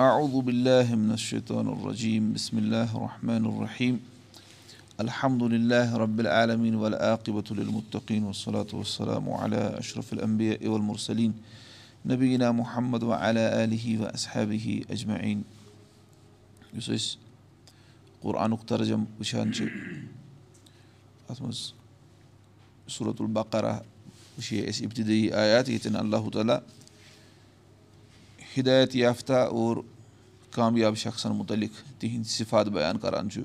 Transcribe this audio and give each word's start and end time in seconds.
اعوذ 0.00 0.34
باللہ 0.44 0.94
من 0.94 1.10
الشیطان 1.10 1.66
الرجیم 1.68 2.30
بسم 2.32 2.56
اللہ 2.56 2.92
الرحمن 2.94 3.46
الرحیم 3.46 3.96
الحمد 4.98 5.42
للہ 5.42 5.96
رب 6.02 6.18
العالمین 6.18 6.74
والعاقبۃ 6.74 7.50
للمتقین 7.56 8.22
والصلاة 8.24 8.76
والسلام 8.76 9.28
علی 9.32 9.56
اشرف 9.56 10.12
والمرسلین 10.12 11.32
نبینا 12.06 12.50
محمد 12.52 13.02
وعلى 13.02 13.44
آلہ 13.46 14.00
و 14.00 14.06
اصحابہ 14.12 14.78
اجمعین 14.88 15.42
یُس 16.72 16.90
أسۍ 16.90 17.16
قرآنُک 18.22 18.66
ترجم 18.68 19.04
وٕچھان 19.18 19.52
چھِ 19.52 19.64
اَتھ 21.28 21.42
منٛز 21.42 21.62
صوٗرت 22.88 23.20
البقرہ 23.20 23.78
وٕچھے 24.38 24.66
اَسہِ 24.66 24.84
اِبتِدٲیی 24.84 25.32
آیات 25.32 25.68
ییٚتٮ۪ن 25.68 25.96
اللہ 25.96 26.30
تعالیٰ 26.32 26.58
ہِدایت 28.56 28.94
یافتہ 28.96 29.32
اور 29.32 29.76
کامیاب 30.50 30.96
شخصن 30.96 31.32
مُتعلِق 31.32 31.72
تِہِنٛدۍ 31.98 32.28
صِفات 32.28 32.66
بیان 32.76 32.98
کَران 32.98 33.30
چھُ 33.30 33.42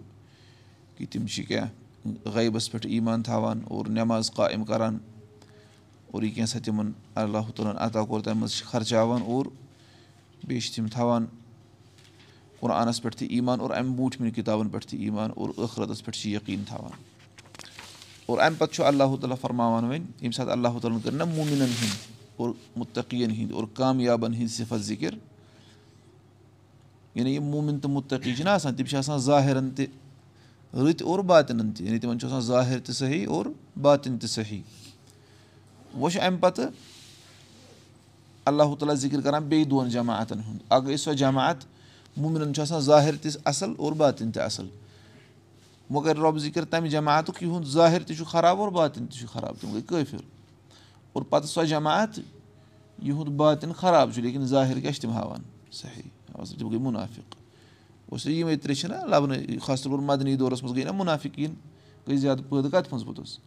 کہِ 0.97 1.07
تِم 1.11 1.25
چھِ 1.25 1.45
کینٛہہ 1.47 2.31
غیبَس 2.35 2.71
پٮ۪ٹھ 2.71 2.87
ایٖمان 2.87 3.23
تھاوان 3.23 3.61
اور 3.67 3.85
نٮ۪ماز 3.85 4.31
قایِم 4.35 4.63
کَران 4.63 4.97
اور 6.11 6.23
یہِ 6.23 6.33
کینٛژھا 6.35 6.59
تِمَن 6.65 6.91
اللہ 7.15 7.51
تعالیٰ 7.55 7.73
ہَن 7.73 7.81
عطا 7.85 8.03
کوٚر 8.03 8.21
تَمہِ 8.21 8.35
منٛز 8.37 8.55
چھِ 8.57 8.65
خرچاوان 8.67 9.21
اور 9.21 9.45
بیٚیہِ 10.47 10.61
چھِ 10.63 10.75
تِم 10.75 10.87
تھاوان 10.93 11.25
قۄرآنَس 12.59 13.01
پٮ۪ٹھ 13.01 13.17
تہِ 13.17 13.27
ایٖمان 13.29 13.59
اور 13.59 13.71
اَمہِ 13.71 13.95
برونٛٹھمٮ۪ن 13.95 14.31
کِتابَن 14.31 14.69
پٮ۪ٹھ 14.69 14.87
تہِ 14.87 14.99
ایٖمان 14.99 15.31
اور 15.35 15.49
ٲخرَتَس 15.57 16.03
پٮ۪ٹھ 16.05 16.17
چھِ 16.17 16.33
یقیٖن 16.33 16.63
تھاوان 16.67 17.01
اور 18.25 18.39
اَمہِ 18.39 18.57
پَتہٕ 18.57 18.73
چھُ 18.73 18.83
اللہ 18.85 19.15
تعالیٰ 19.21 19.37
فرماوان 19.41 19.83
وۄنۍ 19.83 20.05
ییٚمہِ 20.21 20.35
ساتہٕ 20.35 20.51
اللہ 20.51 20.79
تعالیٰ 20.81 20.97
ہَن 20.97 21.01
کٔر 21.01 21.11
نہ 21.11 21.23
موٗمِنَن 21.23 21.71
ہِنٛدۍ 21.81 22.14
اور 22.37 22.49
مُتقیٖن 22.75 23.31
ہِنٛدۍ 23.31 23.53
اور 23.53 23.63
کامیابَن 23.73 24.33
ہِنٛدۍ 24.33 24.53
صِفت 24.53 24.81
ذِکِر۔ 24.81 25.15
یعنی 27.15 27.35
یِم 27.35 27.43
موٗمِن 27.43 27.79
تہٕ 27.79 27.91
مُتقی 27.91 28.35
چھِنہ 28.35 28.49
آسان 28.49 28.75
تِم 28.75 28.85
چھِ 28.85 28.97
آسان 28.97 29.17
ظٲہِرَن 29.17 29.69
تہِ 29.71 29.85
رٕتۍ 30.73 31.07
اور 31.07 31.19
باتِنَن 31.19 31.71
تہِ۔ 31.71 31.85
یعنی 31.85 31.99
تِمَن 31.99 32.19
چھُ 32.19 32.27
آسان 32.27 32.41
ظٲہِر 32.41 32.79
تہِ 32.79 32.95
صحیح 32.95 33.27
اور 33.29 33.45
باتِن 33.81 34.17
تہِ 34.17 34.29
صحیح۔ 34.29 34.61
وۄنۍ 35.93 36.11
چھُ 36.11 36.21
اَمہِ 36.21 36.39
پَتہٕ 36.39 36.65
اللہ 38.45 38.63
تعالیٰ 38.63 38.95
ذِکِر 38.95 39.21
کَران 39.21 39.43
بیٚیہِ 39.43 39.71
دۄن 39.71 39.89
جماعتَن 39.89 40.39
ہُنٛد۔ 40.47 40.59
اَکھ 40.69 40.85
گٔے 40.85 40.97
سۄ 40.97 41.13
جماعت 41.13 41.55
موٗمِنَن 42.17 42.53
چھُ 42.53 42.61
آسان 42.61 42.79
ظٲہِر 42.79 43.15
تہِ 43.21 43.31
اَصٕل 43.45 43.73
اور 43.77 43.91
باتِن 43.91 44.31
تہِ 44.31 44.43
اَصٕل۔ 44.43 44.67
وۄنۍ 45.89 46.05
کَرِ 46.05 46.19
رۄب 46.19 46.37
ذِکِر 46.37 46.65
تَمہِ 46.65 46.91
جماعتُک 46.91 47.43
یِہُنٛد 47.43 47.67
ظٲہِر 47.67 48.03
تہِ 48.03 48.17
چھُ 48.17 48.25
خراب 48.25 48.59
اور 48.59 48.69
باتِن 48.69 49.07
تہِ 49.07 49.19
چھُ 49.19 49.27
خراب 49.27 49.55
تِم 49.61 49.73
گٔے 49.73 49.81
کٲفِر۔ 49.81 50.17
اور 51.13 51.23
پَتہٕ 51.23 51.49
سۄ 51.49 51.65
جماعت 51.65 52.19
یِہُنٛد 53.03 53.29
باتِن 53.29 53.71
خراب 53.73 54.13
چھُ 54.13 54.21
لیکِن 54.21 54.45
ظٲہِر 54.45 54.79
کیٛاہ 54.79 54.93
چھِ 54.93 55.01
تِم 55.01 55.11
ہاوان 55.11 55.41
صحیح 55.71 56.09
تِم 56.59 56.69
گٔے 56.69 56.77
مُنافِق. 56.77 57.35
یِمَے 58.27 58.55
ترٛےٚ 58.55 58.79
چھِنہ 58.79 58.95
لَبنہٕ 59.09 59.59
خاص 59.61 59.83
طور 59.83 59.99
مَدنی 59.99 60.35
دورَس 60.35 60.63
منٛز 60.63 60.75
گٔے 60.75 60.83
نہ 60.83 60.91
مُنافِقیٖن 60.91 61.53
گٔے 62.07 62.17
زیادٕ 62.17 62.49
پٲدٕ 62.49 62.71
کَتہِ 62.71 62.91
منٛز 62.91 63.05
پوٚتُس 63.05 63.39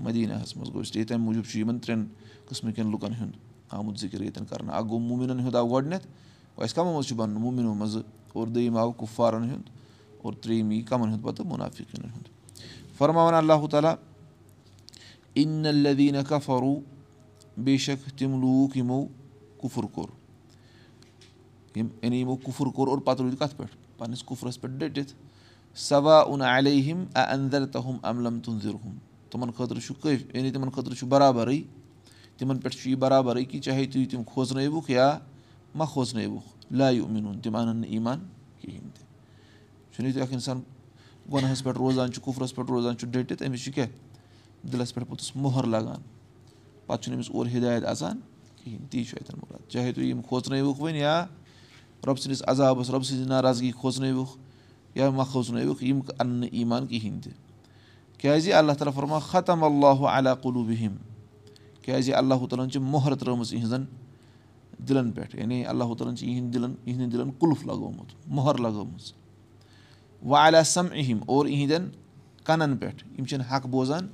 مدیٖناہَس 0.00 0.56
منٛز 0.56 0.74
گوٚو 0.74 1.04
تَمہِ 1.08 1.20
موٗجوٗب 1.20 1.44
چھُ 1.44 1.58
یِمَن 1.58 1.78
ترٛٮ۪ن 1.78 2.04
قٕسمہٕ 2.48 2.74
کٮ۪ن 2.74 2.90
لُکَن 2.90 3.12
ہُنٛد 3.20 3.36
آمُت 3.70 3.98
ذِکِر 4.00 4.20
ییٚتٮ۪ن 4.20 4.44
کَرنہٕ 4.44 4.74
اَکھ 4.74 4.86
گوٚو 4.88 4.98
موٗمِنَن 4.98 5.40
ہُنٛد 5.40 5.54
آو 5.54 5.68
گۄڈنٮ۪تھ 5.68 6.06
اَسہِ 6.56 6.74
کَمو 6.74 6.92
منٛز 6.92 7.06
چھُ 7.06 7.16
بَنُن 7.16 7.40
موٗمِنو 7.40 7.74
منٛزٕ 7.74 8.02
اور 8.32 8.46
دوٚیِم 8.46 8.76
آو 8.76 8.92
کُپوارَن 8.92 9.42
ہُنٛد 9.42 9.68
اور 10.22 10.32
ترٛیٚیِم 10.32 10.70
یی 10.72 10.82
کَمَن 10.82 11.08
ہُنٛد 11.08 11.22
پَتہٕ 11.22 11.46
مُنافِقیٖنَن 11.46 12.10
ہُنٛد 12.10 12.28
فرماوان 12.98 13.34
اللہ 13.34 13.66
تعالیٰ 13.70 13.94
اِن 15.34 15.66
الدیٖنہ 15.66 16.18
کفروٗ 16.28 16.93
بے 17.56 17.76
شک 17.78 18.18
تِم 18.18 18.40
لوٗکھ 18.40 18.78
یِمو 18.78 19.04
کُفُر 19.58 19.84
کوٚر 19.84 20.08
یِم 21.76 21.88
یعنی 22.02 22.20
یِمو 22.20 22.36
کُفُر 22.36 22.66
کوٚر 22.66 22.88
اور 22.88 22.98
پَتہٕ 22.98 23.24
روٗدۍ 23.24 23.36
کَتھ 23.38 23.56
پٮ۪ٹھ 23.56 23.76
پَنٕنِس 23.98 24.22
کُفرَس 24.22 24.60
پٮ۪ٹھ 24.60 24.78
ڈٔٹِتھ 24.78 25.12
سوا 25.74 26.18
اُن 26.20 26.42
علیہم 26.42 27.04
اندر 27.14 27.66
تہم 27.66 27.96
املم 28.02 28.40
تُنظِرہُم 28.40 28.96
تِمَن 29.30 29.50
خٲطرٕ 29.56 29.80
چھُ 29.86 29.94
کٲفی 30.02 30.38
یعنی 30.38 30.50
تِمَن 30.50 30.70
خٲطرٕ 30.70 30.94
چھُ 30.98 31.06
برابرٕے 31.08 31.62
تِمَن 32.38 32.58
پٮ۪ٹھ 32.58 32.76
چھُ 32.76 32.90
یہِ 32.90 32.98
برابرٕے 32.98 33.44
کہِ 33.44 33.60
چاہے 33.60 33.86
تُہۍ 33.86 34.06
تِم 34.10 34.22
کھوژنٲیوُکھ 34.24 34.90
یا 34.90 35.18
مہ 35.74 35.84
کھوژنٲیوُکھ 35.92 36.72
لایو 36.72 37.06
مِنُن 37.08 37.40
تِم 37.40 37.56
اَنَن 37.56 37.76
نہٕ 37.76 37.90
ایٖمان 37.90 38.18
کِہیٖنۍ 38.60 38.90
تہِ 38.94 39.04
چھُنہٕ 39.92 40.06
ییٚتہِ 40.06 40.22
اَکھ 40.22 40.32
اِنسان 40.32 40.60
گۄنہَس 41.32 41.62
پٮ۪ٹھ 41.64 41.78
روزان 41.78 42.12
چھُ 42.12 42.22
کُفرَس 42.24 42.54
پٮ۪ٹھ 42.54 42.70
روزان 42.70 42.96
چھُ 42.98 43.08
ڈٔٹِتھ 43.10 43.42
أمِس 43.42 43.64
چھُ 43.64 43.72
کیٛاہ 43.74 44.66
دِلَس 44.72 44.94
پٮ۪ٹھ 44.94 45.08
پوٚتُس 45.08 45.36
موٚہَر 45.36 45.66
لگان 45.66 46.02
پَتہٕ 46.86 47.02
چھُنہٕ 47.02 47.16
أمِس 47.16 47.30
اورٕ 47.34 47.48
ہِدایت 47.54 47.84
اَژان 47.92 48.20
کِہیٖنۍ 48.64 48.86
تی 48.90 49.04
چھُ 49.04 49.16
اَتٮ۪ن 49.20 49.38
مُراد 49.40 49.70
چاہے 49.72 49.92
تُہۍ 49.92 50.04
یِم 50.04 50.20
کھوژنٲیوُکھ 50.28 50.80
وۄنۍ 50.80 50.96
یا 50.96 51.26
رۄبہٕ 52.06 52.20
سٕنٛدِس 52.22 52.42
عذابَس 52.46 52.90
رۄبہٕ 52.90 53.06
سٕنٛزِ 53.08 53.26
ناراضگی 53.28 53.70
کھوژنٲیوُکھ 53.80 54.36
یا 54.98 55.10
مہ 55.10 55.22
کھوژنٲیوُکھ 55.30 55.84
یِم 55.84 56.00
اَنن 56.18 56.40
نہٕ 56.40 56.48
ایٖمان 56.52 56.86
کِہیٖنۍ 56.86 57.20
تہِ 57.22 57.32
کیٛازِ 58.18 58.52
اللہ 58.52 58.72
تعالیٰ 58.78 58.94
فرما 58.94 59.18
ختم 59.30 59.64
اللہُ 59.64 60.06
علیٰ 60.16 60.34
قلوٗ 60.42 60.64
بِہِم 60.66 60.94
کیٛازِ 61.82 62.12
اللہ 62.14 62.46
تعالیٰ 62.50 62.64
ہَن 62.64 62.70
چھِ 62.70 62.80
موٚہر 62.80 63.14
ترٲومٕژ 63.14 63.52
یِہٕنٛزَن 63.52 63.84
دِلَن 64.88 65.10
پٮ۪ٹھ 65.12 65.36
یعنی 65.36 65.64
اللہ 65.66 65.84
تعالیٰ 65.84 66.08
ہَن 66.08 66.16
چھِ 66.16 66.26
یِہِنٛدۍ 66.28 66.52
دِلَن 66.52 66.74
یِہِنٛدٮ۪ن 66.86 67.12
دِلَن 67.12 67.30
کُلُف 67.38 67.64
لگومُت 67.66 68.14
موٚہر 68.26 68.58
لگٲومٕژ 68.58 69.12
وۄنۍ 70.22 70.46
علیٰ 70.46 70.62
سَم 70.62 70.86
اِہِم 70.92 71.18
اور 71.26 71.46
یِہِنٛدٮ۪ن 71.46 71.88
کَنَن 72.44 72.76
پٮ۪ٹھ 72.76 73.04
یِم 73.18 73.24
چھِنہٕ 73.24 73.46
حق 73.50 73.66
بوزان 73.66 74.06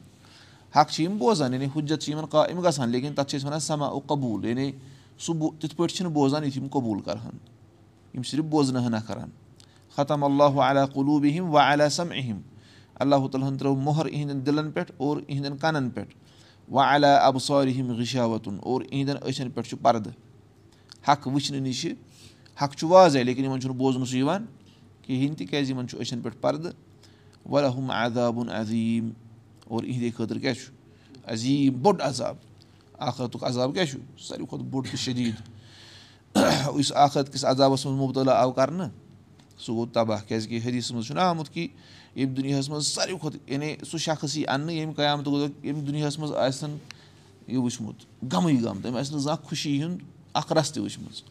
حق 0.76 0.91
چھِ 0.91 1.04
یِم 1.04 1.16
بوزان 1.19 1.53
یعنی 1.53 1.66
حُجت 1.76 2.03
چھِ 2.03 2.12
یِمَن 2.12 2.62
گژھان 2.64 2.88
لیکِن 2.91 3.14
تَتھ 3.14 3.31
چھِ 3.31 3.36
أسۍ 3.36 3.47
وَنان 3.47 3.60
سما 3.60 3.86
او 3.86 3.98
قبوٗل 4.06 4.44
یعنی 4.44 4.70
سُہ 5.19 5.34
تِتھ 5.60 5.76
پٲٹھۍ 5.76 5.94
چھِنہٕ 5.97 6.12
بوزان 6.12 6.44
یُتھ 6.44 6.56
یِم 6.58 6.69
قبوٗل 6.72 7.00
کَرٕہَن 7.04 7.36
یِم 8.14 8.22
صرف 8.31 8.44
بوزنہٕ 8.50 8.86
ہنا 8.86 9.00
کَران 9.06 9.31
ختم 9.97 10.25
اللہُ 10.25 10.60
علیٰ 10.69 10.86
قلوٗ 10.92 11.20
بِہِم 11.20 11.50
وَ 11.54 11.58
علیٰ 11.72 11.88
سَم 11.88 12.10
اِہِم 12.10 12.41
اللہ 12.94 13.26
تعالیٰ 13.32 13.48
ہَن 13.48 13.56
ترٛٲو 13.58 13.75
موٚہر 13.75 14.06
یِہِنٛدٮ۪ن 14.06 14.47
دِلَن 14.47 14.70
پٮ۪ٹھ 14.70 14.92
اور 14.97 15.16
یِہِنٛدٮ۪ن 15.28 15.56
کَنَن 15.56 15.91
پٮ۪ٹھ 15.91 16.14
وَ 16.72 16.82
علیٰ 16.94 17.16
اَبہٕ 17.22 17.41
سورِہِم 17.41 17.92
غشاوَتُن 17.98 18.58
اور 18.62 18.82
یِہِنٛدٮ۪ن 18.82 19.28
أچھَن 19.28 19.50
پٮ۪ٹھ 19.50 19.69
چھُ 19.69 19.78
پَردٕ 19.82 20.10
حق 21.08 21.26
وٕچھنہٕ 21.26 21.60
نِش 21.60 21.87
حق 22.62 22.76
چھُ 22.76 22.88
واضح 22.88 23.19
لیکِن 23.19 23.44
یِمَن 23.44 23.60
چھُنہٕ 23.60 23.76
بوزنہٕ 23.76 24.06
سُہ 24.06 24.16
یِوان 24.16 24.47
کِہیٖنۍ 25.02 25.37
تِکیٛازِ 25.37 25.70
یِمَن 25.70 25.88
چھُ 25.88 26.00
أچھَن 26.00 26.20
پٮ۪ٹھ 26.20 26.37
پَردٕ 26.41 26.72
وَلہُم 27.50 27.91
عذابُن 27.91 28.50
عظیٖم 28.50 29.10
اور 29.70 29.84
یِہِنٛدے 29.84 30.10
خٲطرٕ 30.16 30.41
کیٛاہ 30.41 30.54
چھُ 30.54 30.72
عظیٖم 31.32 31.82
بوٚڑ 31.82 32.00
عذاب 32.03 32.36
آخرتُک 33.08 33.44
عذاب 33.44 33.75
کیٛاہ 33.75 33.86
چھُ 33.86 33.98
ساروی 34.26 34.47
کھۄتہٕ 34.47 34.66
بوٚڑ 34.70 34.84
تہٕ 34.86 35.00
شدیٖد 35.04 35.36
یُس 36.78 36.92
آخرت 37.04 37.32
کِس 37.32 37.44
عذابَس 37.44 37.86
منٛز 37.86 37.98
مُبتلا 37.98 38.32
آو 38.42 38.53
کَرنہٕ 38.53 38.88
سُہ 39.58 39.72
گوٚو 39.75 39.86
تباہ 39.92 40.20
کیٛازِکہِ 40.28 40.60
حدیٖثَس 40.64 40.92
منٛز 40.92 41.06
چھُنہ 41.06 41.20
آمُت 41.20 41.53
کہِ 41.54 41.66
ییٚمہِ 42.16 42.36
دُنیاہَس 42.36 42.69
منٛز 42.69 42.86
ساروی 42.86 43.19
کھۄتہٕ 43.20 43.50
یعنی 43.50 43.75
سُہ 43.91 43.98
شخص 43.98 44.36
یی 44.36 44.44
اَننہٕ 44.48 44.75
ییٚمہِ 44.75 44.97
قیامتُک 44.97 45.32
دۄہ 45.32 45.48
ییٚمہِ 45.64 45.87
دُنیاہَس 45.87 46.19
منٛز 46.19 46.32
آسن 46.47 46.76
یہِ 47.48 47.56
وٕچھمُت 47.56 48.04
غمٕے 48.32 48.56
غم 48.64 48.81
تٔمۍ 48.82 48.98
آسہِ 49.00 49.12
نہٕ 49.12 49.22
زانٛہہ 49.22 49.44
خوشی 49.48 49.82
ہُنٛد 49.82 49.98
اَکھ 50.34 50.52
رَس 50.52 50.72
تہِ 50.72 50.82
وٕچھمٕژ 50.82 51.22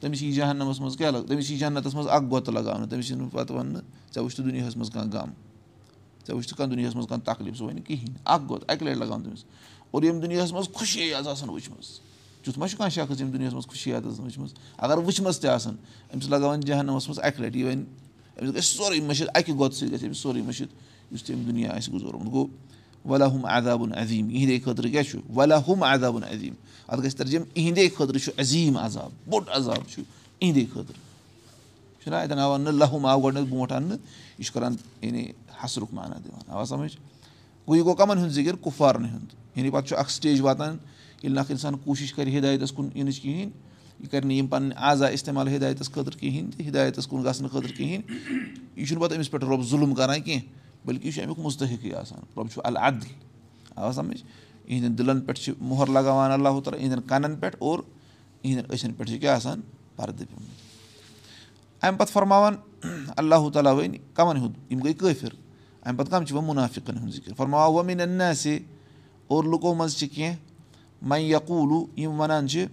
تٔمِس 0.00 0.22
یی 0.22 0.32
جہنَمَس 0.32 0.80
منٛز 0.80 0.96
کیٛاہ 0.96 1.10
لَگ 1.10 1.26
تٔمِس 1.28 1.50
یی 1.50 1.56
جنتَس 1.58 1.94
منٛز 1.94 2.08
اَکھ 2.08 2.24
گۄتہٕ 2.30 2.54
لگاونہٕ 2.54 2.88
تٔمِس 2.90 3.10
یی 3.10 3.16
نہٕ 3.16 3.30
پَتہٕ 3.32 3.56
وَننہٕ 3.56 3.82
ژےٚ 4.14 4.22
وٕچھتہٕ 4.24 4.46
دُنیاہَس 4.46 4.76
منٛز 4.76 4.90
کانٛہہ 4.90 5.20
غم 5.20 5.30
ژےٚ 6.26 6.36
وٕچھتہٕ 6.36 6.56
کانٛہہ 6.58 6.74
دُنیاہَس 6.74 6.94
منٛز 6.94 7.08
کانٛہہ 7.08 7.34
تکلیٖف 7.34 7.56
سُہ 7.56 7.64
وَنہِ 7.64 7.84
کِہیٖنۍ 7.86 8.16
اَکھ 8.24 8.42
گۄتہٕ 8.50 8.70
اَکہِ 8.70 8.86
لَٹہِ 8.86 8.98
لگاوُن 9.00 9.22
تٔمِس 9.22 9.44
اور 9.90 10.02
ییٚمہِ 10.02 10.22
دُنیاہَس 10.22 10.52
منٛز 10.52 10.68
خوشی 10.72 11.12
آسہٕ 11.14 11.30
آسان 11.30 11.48
وٕچھمٕژ 11.48 11.86
تیُتھ 12.42 12.58
ما 12.58 12.68
چھُ 12.68 12.76
کانٛہہ 12.78 12.94
شخص 12.94 13.20
ییٚمہِ 13.20 13.32
دُنیاہَس 13.32 13.52
منٛز 13.54 13.66
خوشی 13.66 13.92
آسان 13.92 14.24
وٕچھمٕژ 14.26 14.50
اگر 14.78 14.98
وٕچھمٕژ 14.98 15.38
تہِ 15.38 15.50
آسان 15.50 15.76
أمِس 16.14 16.28
لگاوان 16.28 16.60
جہنَمَس 16.60 17.08
منٛز 17.08 17.20
اَکہِ 17.22 17.40
لَٹہِ 17.44 17.56
یہِ 17.60 17.66
وَنہِ 17.66 17.84
أمِس 18.40 18.54
گژھِ 18.54 18.64
سورُے 18.76 19.00
مٔشِد 19.00 19.28
اَکہِ 19.34 19.58
گۄتہٕ 19.58 19.78
سۭتۍ 19.78 19.92
گژھِ 19.92 20.04
أمِس 20.06 20.18
سورُے 20.18 20.42
مٔشِد 20.42 20.68
یُس 21.12 21.22
تہِ 21.24 21.34
أمۍ 21.34 21.46
دُنیا 21.46 21.70
آسہِ 21.76 21.92
گُزورمُت 21.92 22.32
گوٚو 22.32 22.46
وَلا 23.08 23.26
ہُم 23.32 23.46
عذابُن 23.46 23.92
عظیٖم 23.98 24.30
یِہِنٛدے 24.30 24.58
خٲطرٕ 24.64 24.90
کیٛاہ 24.90 25.02
چھُ 25.10 25.18
وَلا 25.34 25.56
ہُم 25.66 25.82
عذابُن 25.82 26.24
عظیٖم 26.24 26.54
اَتھ 26.88 27.00
گژھِ 27.00 27.16
ترجم 27.16 27.42
یِہِنٛدے 27.54 27.88
خٲطرٕ 27.96 28.18
چھُ 28.24 28.32
عظیٖم 28.38 28.76
عذاب 28.76 29.10
بوٚڑ 29.30 29.44
عذاب 29.56 29.88
چھُ 29.90 30.02
یِہِنٛدے 30.40 30.64
خٲطرٕ 30.72 31.05
چھُنہ 32.06 32.16
اَتٮ۪ن 32.16 32.38
آو 32.38 32.56
نہٕ 32.56 32.72
لہُم 32.72 33.06
آو 33.06 33.20
گۄڈٕنٮ۪تھ 33.20 33.50
برونٛٹھ 33.50 33.72
اَننہٕ 33.72 33.98
یہِ 34.38 34.44
چھُ 34.46 34.52
کَران 34.54 34.74
یعنی 35.02 35.24
حسرُک 35.62 35.92
معنا 35.92 36.16
دِوان 36.24 36.50
آوا 36.50 36.64
سَمٕجھ 36.64 36.96
گوٚو 37.68 37.76
یہِ 37.76 37.84
گوٚو 37.84 37.94
کَمَن 37.94 38.18
ہُنٛد 38.18 38.32
ذِکِر 38.32 38.56
کُپوارَن 38.62 39.04
ہُنٛد 39.04 39.34
یعنی 39.56 39.70
پَتہٕ 39.70 39.88
چھُ 39.88 39.96
اَکھ 39.98 40.10
سِٹیج 40.10 40.40
واتان 40.40 40.76
ییٚلہِ 41.22 41.34
نہٕ 41.34 41.40
اَکھ 41.40 41.50
اِنسان 41.50 41.76
کوٗشِش 41.84 42.12
کَرِ 42.14 42.36
ہِدایتَس 42.36 42.72
کُن 42.72 42.88
یِنٕچ 42.94 43.20
کِہیٖنۍ 43.20 43.50
یہِ 44.00 44.10
کَرِ 44.10 44.24
نہٕ 44.24 44.36
یِم 44.36 44.46
پَنٕنۍ 44.46 44.72
عزا 44.90 45.06
اِستعمال 45.06 45.48
ہِدایتَس 45.48 45.90
خٲطرٕ 45.92 46.18
کِہیٖنۍ 46.20 46.50
تہِ 46.56 46.66
ہِدایتَس 46.66 47.06
کُن 47.06 47.24
گژھنہٕ 47.24 47.50
خٲطرٕ 47.52 47.76
کِہیٖنۍ 47.76 48.02
یہِ 48.76 48.86
چھُنہٕ 48.86 49.02
پَتہٕ 49.02 49.16
أمِس 49.16 49.30
پٮ۪ٹھ 49.30 49.44
رۄب 49.44 49.62
ظُلم 49.70 49.94
کَران 49.94 50.20
کینٛہہ 50.20 50.86
بٔلکہِ 50.86 51.06
یہِ 51.06 51.14
چھُ 51.14 51.22
اَمیُک 51.22 51.38
مُستحقٕے 51.38 51.94
آسان 52.00 52.20
رۄب 52.36 52.50
چھُ 52.52 52.60
العدل 52.64 53.08
آو 53.76 53.92
سَمٕجھ 53.92 54.22
یِہِنٛدٮ۪ن 54.68 54.98
دِلَن 54.98 55.20
پٮ۪ٹھ 55.20 55.40
چھِ 55.40 55.52
موٚہَر 55.60 55.90
لگاوان 55.98 56.30
اللہ 56.30 56.60
تعالیٰ 56.64 56.80
یِہِنٛدٮ۪ن 56.80 57.08
کَنَن 57.08 57.36
پٮ۪ٹھ 57.40 57.56
اور 57.58 57.78
یِہِنٛدٮ۪ن 58.42 58.74
أچھَن 58.74 58.92
پٮ۪ٹھ 58.92 59.10
چھِ 59.10 59.20
کیٛاہ 59.20 59.36
آسان 59.36 59.60
پَردٕ 59.96 60.18
پیوٚمُت 60.18 60.65
اَمہِ 61.82 61.98
پَتہٕ 61.98 62.12
فرماوان 62.12 62.54
اللہ 63.16 63.48
تعالیٰ 63.54 63.74
وۄنۍ 63.74 63.98
کَمَن 64.14 64.36
ہُنٛد 64.36 64.72
یِم 64.72 64.80
گٔے 64.84 64.92
کٲفِر 64.92 65.34
اَمہِ 65.82 65.98
پَتہٕ 65.98 66.10
کَم 66.10 66.24
چھِ 66.24 66.34
وۄنۍ 66.34 66.46
مُنافِقَن 66.46 66.96
ہُنٛد 66.98 67.14
ذِکِر 67.14 67.32
فرماوا 67.36 67.66
وۄنۍ 67.66 67.86
مِنن 67.86 68.34
سے 68.34 68.58
اور 69.28 69.44
لُکو 69.44 69.74
منٛز 69.74 69.96
چھِ 69.98 70.08
کینٛہہ 70.14 70.36
مَے 71.08 71.20
یقوٗلوٗ 71.22 71.86
یِم 72.00 72.20
وَنان 72.20 72.48
چھِ 72.48 72.66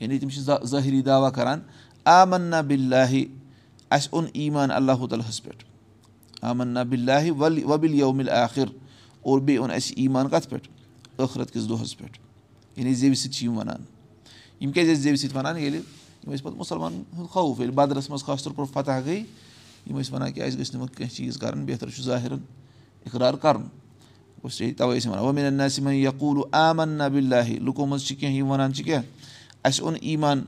یعنی 0.00 0.18
تِم 0.18 0.28
چھِ 0.28 0.40
ظٲہِری 0.70 1.02
دعوا 1.02 1.30
کَران 1.30 1.60
آمنا 2.04 2.60
بِاللہِ 2.60 3.24
اَسہِ 3.90 4.08
اوٚن 4.12 4.26
ایٖمان 4.32 4.70
اللہُ 4.70 5.08
تعالیٰ 5.08 5.28
ہَس 5.28 5.42
پؠٹھ 5.42 5.64
آمنا 6.42 6.82
بِاللہِ 6.82 7.30
وبِل 7.70 7.94
یومِل 7.94 8.28
آخِر 8.30 8.68
اور 9.22 9.40
بیٚیہِ 9.40 9.58
اوٚن 9.60 9.70
اَسہِ 9.70 9.94
ایٖمان 9.96 10.28
کَتھ 10.28 10.48
پؠٹھ 10.48 10.68
ٲخرت 11.18 11.52
کِس 11.52 11.68
دۄہَس 11.68 11.96
پؠٹھ 11.98 12.18
یعنی 12.76 12.94
زیٚوِ 12.94 13.16
سۭتۍ 13.16 13.32
چھِ 13.32 13.44
یِم 13.44 13.58
وَنان 13.58 13.82
یِم 14.60 14.72
کیازِ 14.72 14.88
ٲسۍ 14.90 15.00
زیٚوِ 15.00 15.18
سۭتۍ 15.18 15.36
وَنان 15.36 15.58
ییٚلہِ 15.58 15.80
یِم 16.24 16.32
ٲسۍ 16.32 16.42
پَتہٕ 16.42 16.58
مُسلمانَن 16.58 17.02
ہُنٛد 17.16 17.28
خوف 17.30 17.60
ییٚلہِ 17.60 17.74
بدرَس 17.74 18.10
منٛز 18.10 18.24
خاص 18.24 18.44
طور 18.44 18.52
پٲٹھۍ 18.52 18.72
فتح 18.72 19.00
گٔے 19.06 19.16
یِم 19.86 19.98
ٲسۍ 19.98 20.12
وَنان 20.12 20.32
کہِ 20.32 20.42
اَسہِ 20.42 20.58
گٔژھۍ 20.58 20.72
نہٕ 20.74 20.82
وۄنۍ 20.82 20.96
کینٛہہ 20.96 21.14
چیٖز 21.14 21.38
کَرٕنۍ 21.38 21.66
بہتر 21.66 21.90
چھُ 21.90 22.02
ظٲہِرَن 22.02 22.40
اِقرار 23.06 23.34
کَرُن 23.42 23.62
تَوَے 24.42 24.98
ٲسۍ 24.98 25.08
وَنان 25.08 25.54
نسِم 25.54 25.88
یقوٗل 25.88 26.42
آمن 26.52 26.88
نبِلہِ 26.88 27.58
لُکو 27.60 27.86
منٛز 27.86 28.06
چھِ 28.06 28.16
کینٛہہ 28.16 28.36
یِم 28.36 28.50
وَنان 28.50 28.74
چھِ 28.74 28.84
کیٛاہ 28.84 29.02
اَسہِ 29.64 29.82
اوٚن 29.82 29.96
ایٖمان 30.00 30.44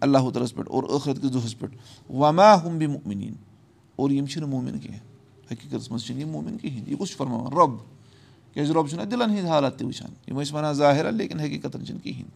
اللہُ 0.00 0.42
ہَس 0.42 0.54
پؠٹھ 0.54 0.68
اور 0.70 0.82
ٲخرت 0.82 1.22
کِس 1.22 1.32
دۄہَس 1.34 1.58
پؠٹھ 1.58 1.74
وما 2.10 2.54
ہُم 2.64 2.78
بہِ 2.78 2.86
مُمِن 2.88 3.34
اور 3.96 4.10
یِم 4.10 4.26
چھِنہٕ 4.26 4.48
مومِن 4.48 4.78
کینٛہہ 4.78 5.00
حقیٖقتَس 5.50 5.90
منٛز 5.90 6.04
چھِنہٕ 6.04 6.20
یِم 6.20 6.28
مومِن 6.28 6.58
کِہیٖنۍ 6.58 6.88
یہِ 6.88 6.98
کُس 6.98 7.08
چھُ 7.08 7.16
فرماوان 7.16 7.52
رۄب 7.52 7.76
کیازِ 8.54 8.70
رۄب 8.70 8.88
چھُنہ 8.88 9.02
دِلَن 9.02 9.30
ہِنٛدۍ 9.30 9.48
حالات 9.48 9.78
تہِ 9.78 9.86
وٕچھان 9.86 10.10
یِم 10.26 10.40
ٲسۍ 10.40 10.54
وَنان 10.54 10.74
ظاہِرا 10.74 11.10
لیکِن 11.10 11.40
حقیٖقتَن 11.40 11.84
چھِنہٕ 11.86 12.02
کِہیٖنۍ 12.02 12.30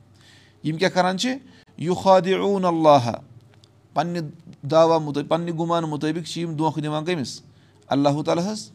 یِم 0.64 0.76
کیٛاہ 0.76 0.94
کَران 0.94 1.18
چھِ 1.18 1.34
یہِ 1.78 1.96
خادِ 2.02 2.32
اوٗن 2.34 2.64
اللہُ 2.64 3.12
پنٛنہِ 3.94 4.20
دعوا 4.70 4.98
مُطٲبِق 4.98 5.28
پنٛنہِ 5.30 5.58
گُمان 5.58 5.84
مُطٲبِق 5.90 6.26
چھِ 6.26 6.40
یِم 6.42 6.54
دھوکہٕ 6.56 6.82
دِوان 6.82 7.04
کٔمِس 7.04 7.40
اللہُ 7.86 8.24
تعالیٰ 8.24 8.44
ہَس 8.52 8.70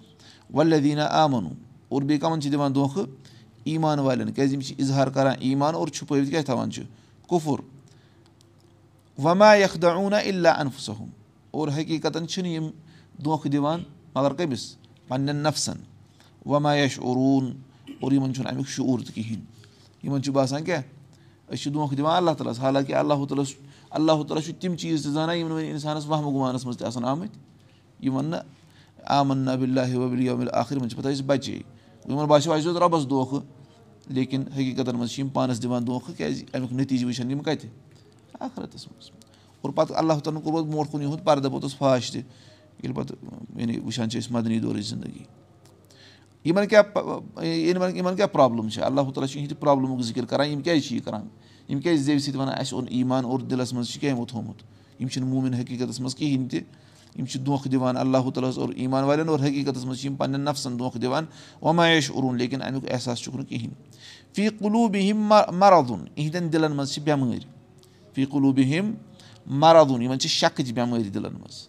وَلدیٖنا 0.54 1.06
آمَنو 1.24 1.50
اور 1.90 2.02
بیٚیہِ 2.02 2.22
کَمَن 2.22 2.42
چھِ 2.42 2.52
دِوان 2.52 2.76
دھوکہٕ 2.76 3.06
ایٖمان 3.64 4.00
والٮ۪ن 4.00 4.32
کیٛازِ 4.34 4.54
یِم 4.54 4.62
چھِ 4.62 4.76
اِظہار 4.80 5.08
کَران 5.16 5.36
ایٖمان 5.40 5.76
اور 5.76 5.88
چھُپٲوِتھ 5.88 6.30
کیٛاہ 6.30 6.44
تھاوان 6.44 6.72
چھِ 6.72 6.84
کُفُر 7.30 7.60
وَما 9.24 9.54
یکھدا 9.56 9.92
اوٗنا 9.92 10.18
اِلّا 10.18 10.52
اَنفُسم 10.62 11.04
اور 11.52 11.68
حقیٖقتَن 11.68 12.28
چھِنہٕ 12.28 12.52
یِم 12.52 12.70
دھوکہٕ 13.24 13.52
دِوان 13.52 13.84
مگر 14.16 14.34
کٔمِس 14.34 14.76
پنٛنٮ۪ن 15.08 15.44
نفسَن 15.44 15.78
وَما 16.46 16.76
یش 16.76 17.00
اوروٗن 17.00 17.52
اور 18.02 18.12
یِمَن 18.12 18.34
چھُنہٕ 18.34 18.52
اَمیُک 18.52 18.68
شعوٗر 18.70 19.00
تہِ 19.06 19.14
کِہیٖنۍ 19.16 19.44
یِمَن 20.04 20.24
چھُ 20.24 20.32
باسان 20.34 20.64
کیٛاہ 20.64 20.82
أسۍ 21.50 21.58
چھِ 21.62 21.74
دھوکہٕ 21.74 21.98
دِوان 21.98 22.16
اللہ 22.16 22.32
تعالیٰ 22.38 22.52
ہَس 22.54 22.60
حالانکہِ 22.60 22.96
اللہُ 22.96 23.28
تعالیٰ 23.28 23.46
اللہُ 23.90 24.28
تعالیٰ 24.28 24.44
چھُ 24.46 24.54
تِم 24.62 24.76
چیٖز 24.76 25.04
تہِ 25.04 25.12
زانان 25.12 25.38
یِم 25.38 25.52
وۄنۍ 25.52 25.70
اِنسانَس 25.72 26.06
وَہمہٕ 26.08 26.34
گُمانَس 26.34 26.66
منٛز 26.66 26.78
تہِ 26.78 26.88
آسان 26.88 27.06
آمٕتۍ 27.06 27.38
یِمَن 28.06 28.26
نہٕ 28.26 28.42
آمن 29.18 29.48
وبِل 29.48 30.22
یومِل 30.26 30.50
آخر 30.52 30.76
یِمَن 30.76 30.90
چھِ 30.90 30.98
پَتہٕ 30.98 31.12
أسۍ 31.12 31.26
بَچے. 31.26 31.62
یِمَن 32.10 32.26
باسیٚو 32.26 32.54
اَسہِ 32.54 32.66
دیُت 32.66 32.78
رۄبَس 32.82 33.10
دھوکہٕ 33.10 33.42
لیکِن 34.10 34.42
حقیٖقتَن 34.56 34.96
منٛز 34.96 35.12
چھِ 35.12 35.20
یِم 35.20 35.30
پانَس 35.30 35.64
دِوان 35.64 35.88
دھوکہٕ 35.88 36.18
کیٛازِ 36.18 36.44
اَمیُک 36.54 36.72
نٔتیٖجہٕ 36.74 37.08
وٕچھان 37.08 37.32
یِم 37.32 37.40
کَتہِ 37.40 37.70
آخرَتَس 38.40 38.88
منٛز 38.88 39.10
اور 39.62 39.72
پَتہٕ 39.72 39.98
اللہ 39.98 40.14
کوٚر 40.14 40.34
پَتہٕ 40.34 40.72
برونٛٹھ 40.72 40.92
کُن 40.92 41.02
یِہُنٛد 41.02 41.24
پَردٕ 41.24 41.50
پوٚتُس 41.50 41.78
فاش 41.78 42.12
تہِ 42.12 42.22
ییٚلہِ 42.84 42.96
پَتہٕ 42.96 43.18
یعنی 43.56 43.80
وٕچھان 43.80 44.10
چھِ 44.10 44.20
أسۍ 44.20 44.32
مَدنی 44.32 44.60
دورٕچ 44.60 44.86
زندگی 44.86 45.24
یِمَن 46.46 46.68
کیٛاہ 46.68 47.44
یِمَن 47.44 48.16
کیٛاہ 48.16 48.28
پرٛابلِم 48.28 48.70
چھِ 48.70 48.82
اللہ 48.82 49.02
تعالیٰ 49.02 49.28
چھِ 49.28 49.38
یِہِنٛدِ 49.38 49.60
پرٛابلِمُک 49.60 50.02
ذِکِر 50.02 50.26
کَران 50.26 50.48
یِم 50.48 50.62
کیٛازِ 50.62 50.84
چھِ 50.84 50.96
یہِ 50.96 51.04
کَران 51.04 51.28
یِم 51.68 51.80
کیٛازِ 51.80 52.00
زیٚوِ 52.04 52.22
سۭتۍ 52.22 52.38
وَنان 52.40 52.56
اَسہِ 52.60 52.74
اوٚن 52.74 52.86
ایٖمان 52.90 53.26
اور 53.26 53.40
دِلَس 53.40 53.74
منٛز 53.74 53.90
چھِ 53.90 54.00
کیٛاہ 54.00 54.14
یِمو 54.14 54.26
تھوٚمُت 54.26 54.64
یِم 55.00 55.08
چھِنہٕ 55.08 55.30
موٗمِن 55.30 55.54
حقیٖقتَس 55.54 56.00
منٛز 56.00 56.16
کِہیٖنۍ 56.16 56.50
تہِ 56.50 56.62
یِم 57.16 57.26
چھِ 57.26 57.46
دھوکہٕ 57.46 57.72
دِوان 57.72 57.98
اللہُ 57.98 58.32
تعالیٰ 58.32 58.50
ہَس 58.50 58.58
اور 58.58 58.70
ایٖمان 58.76 59.04
والٮ۪ن 59.04 59.30
اور 59.30 59.40
حقیٖقتَس 59.40 59.86
منٛز 59.86 60.00
چھِ 60.00 60.06
یِم 60.06 60.16
پنٛنٮ۪ن 60.16 60.42
نفسَن 60.42 60.80
دھوکہٕ 60.80 61.02
دِوان 61.02 61.26
وۄمایش 61.62 62.12
اوٚرُن 62.12 62.38
لیکِن 62.38 62.62
اَمیُک 62.62 62.92
احساس 62.92 63.20
چھُکھ 63.20 63.36
نہٕ 63.36 63.46
کِہیٖنۍ 63.50 63.74
فی 64.36 64.50
قلوٗبہِ 64.50 65.12
ہِم 65.12 65.18
مَرادُن 65.60 66.06
یِہِنٛدٮ۪ن 66.16 66.52
دِلَن 66.54 66.72
منٛز 66.76 66.92
چھِ 66.94 67.02
بٮ۪مٲرۍ 67.04 67.46
فی 68.14 68.26
قلوٗبہِ 68.26 68.66
ہِم 68.74 68.94
مَرادُن 69.46 70.02
یِمَن 70.02 70.20
چھِ 70.20 70.30
شَکٕچ 70.30 70.72
بٮ۪مٲرۍ 70.74 71.10
دِلَن 71.14 71.34
منٛز 71.34 71.68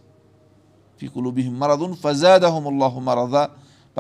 فی 0.99 1.07
قلوٗبہِ 1.07 1.47
ہِم 1.47 1.59
مَرادُن 1.59 1.93
فضاد 2.01 2.45
احم 2.45 2.67
اللہُ 2.69 3.01
مَردا 3.01 3.47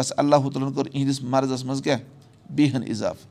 بَس 0.01 0.13
اللہُ 0.17 0.51
تعالیٰ 0.53 0.69
ہَن 0.69 0.75
کوٚر 0.75 0.87
یِہِنٛدِس 0.95 1.23
مَرضَس 1.23 1.65
منٛز 1.65 1.83
کیٛاہ 1.83 2.01
بیٚیہِ 2.55 2.75
ہَن 2.75 2.83
اِضافہٕ 2.87 3.27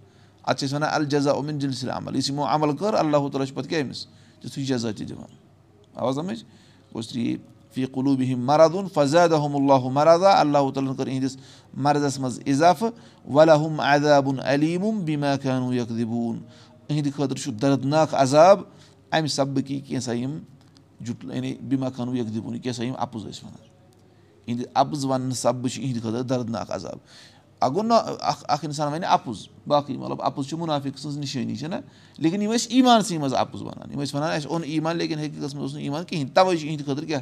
اَتھ 0.48 0.60
چھِ 0.60 0.66
أسۍ 0.66 0.74
وَنان 0.76 0.90
الجزا 0.94 1.32
اُمِن 1.32 1.60
جِلسِل 1.60 1.90
عمل 1.90 2.16
یُس 2.16 2.30
یِمو 2.30 2.46
عمل 2.48 2.76
کٔر 2.78 2.94
اللہُ 3.04 3.30
تعالیٰ 3.32 3.48
چھُ 3.48 3.56
پَتہٕ 3.56 3.70
کیٛاہ 3.70 3.84
أمِس 3.84 4.06
تِتھُے 4.42 4.64
جزا 4.66 4.92
تہِ 4.98 5.08
دِوان 5.10 5.32
آواز 5.96 6.16
سَمٕجھ 6.16 6.44
یہِ 7.18 7.38
فی 7.74 7.86
قلوٗبہِ 7.86 8.32
ہِم 8.32 8.46
مَرادُن 8.46 8.88
فضاد 8.94 9.34
احم 9.34 9.56
اللہُ 9.56 9.92
مَردا 9.98 10.32
اللہُ 10.40 10.74
تعالیٰ 10.74 10.90
ہَن 10.92 10.96
کوٚر 10.96 11.08
یِہِنٛدِس 11.08 11.38
مَرضَس 11.86 12.20
منٛز 12.20 12.40
اِضافہٕ 12.46 12.92
وَلہُم 13.34 13.80
عدابُن 13.80 14.40
علیٖمُم 14.40 15.00
بیٖما 15.06 15.34
خانوٗ 15.44 15.74
یکدِبوٗن 15.74 16.38
یِہِنٛدِ 16.90 17.14
خٲطرٕ 17.16 17.40
چھُ 17.44 17.52
دردناک 17.62 18.16
عذاب 18.24 18.62
اَمہِ 19.12 19.30
سببہٕ 19.30 19.64
کہِ 19.68 19.82
کینٛژھا 19.88 20.14
یِم 20.14 20.38
جُٹ 21.06 21.24
یعنی 21.34 21.54
بیٖما 21.70 21.90
خانوٗ 21.96 22.16
یکدِبوٗن 22.16 22.60
کینٛژھا 22.60 22.84
یِم 22.84 22.96
اَپُز 22.98 23.26
ٲسۍ 23.26 23.44
وَنان 23.44 23.68
یِہِنٛدِ 24.50 24.66
اَپُز 24.74 25.06
وَننہٕ 25.06 25.36
سببہٕ 25.36 25.70
چھِ 25.72 25.82
یِہِنٛدِ 25.84 26.02
خٲطرٕ 26.02 26.24
دردناک 26.30 26.72
عذاب 26.72 26.98
اَ 27.62 27.70
گوٚو 27.74 27.84
نہٕ 27.84 28.16
اکھ 28.20 28.44
اکھ 28.48 28.66
اِنسان 28.66 28.92
وَنہِ 28.94 29.06
اَپُز 29.10 29.48
باقٕے 29.68 29.98
مطلب 29.98 30.22
اَپُز 30.22 30.48
چھُ 30.50 30.58
مُنافِق 30.58 30.98
سٕنٛز 31.00 31.18
نِشٲنی 31.18 31.56
چھےٚ 31.56 31.82
لیکِن 32.18 32.42
یِم 32.42 32.52
ٲسۍ 32.52 32.68
ایٖمانسٕے 32.70 33.18
منٛز 33.18 33.34
اَپُز 33.34 33.62
وَنان 33.62 33.92
یِم 33.92 34.02
ٲسۍ 34.02 34.16
وَنان 34.16 34.32
اَسہِ 34.36 34.48
اوٚن 34.50 34.64
ایٖمان 34.64 34.98
لیکِن 34.98 35.20
حقیٖقتَس 35.20 35.54
منٛز 35.56 35.64
اوس 35.64 35.74
نہٕ 35.74 35.84
ایٖمان 35.84 36.04
کِہیٖنۍ 36.04 36.34
تَوَے 36.34 36.58
چھِ 36.58 36.66
یِہِنٛدِ 36.66 36.86
خٲطرٕ 36.86 37.08
کیٛاہ 37.08 37.22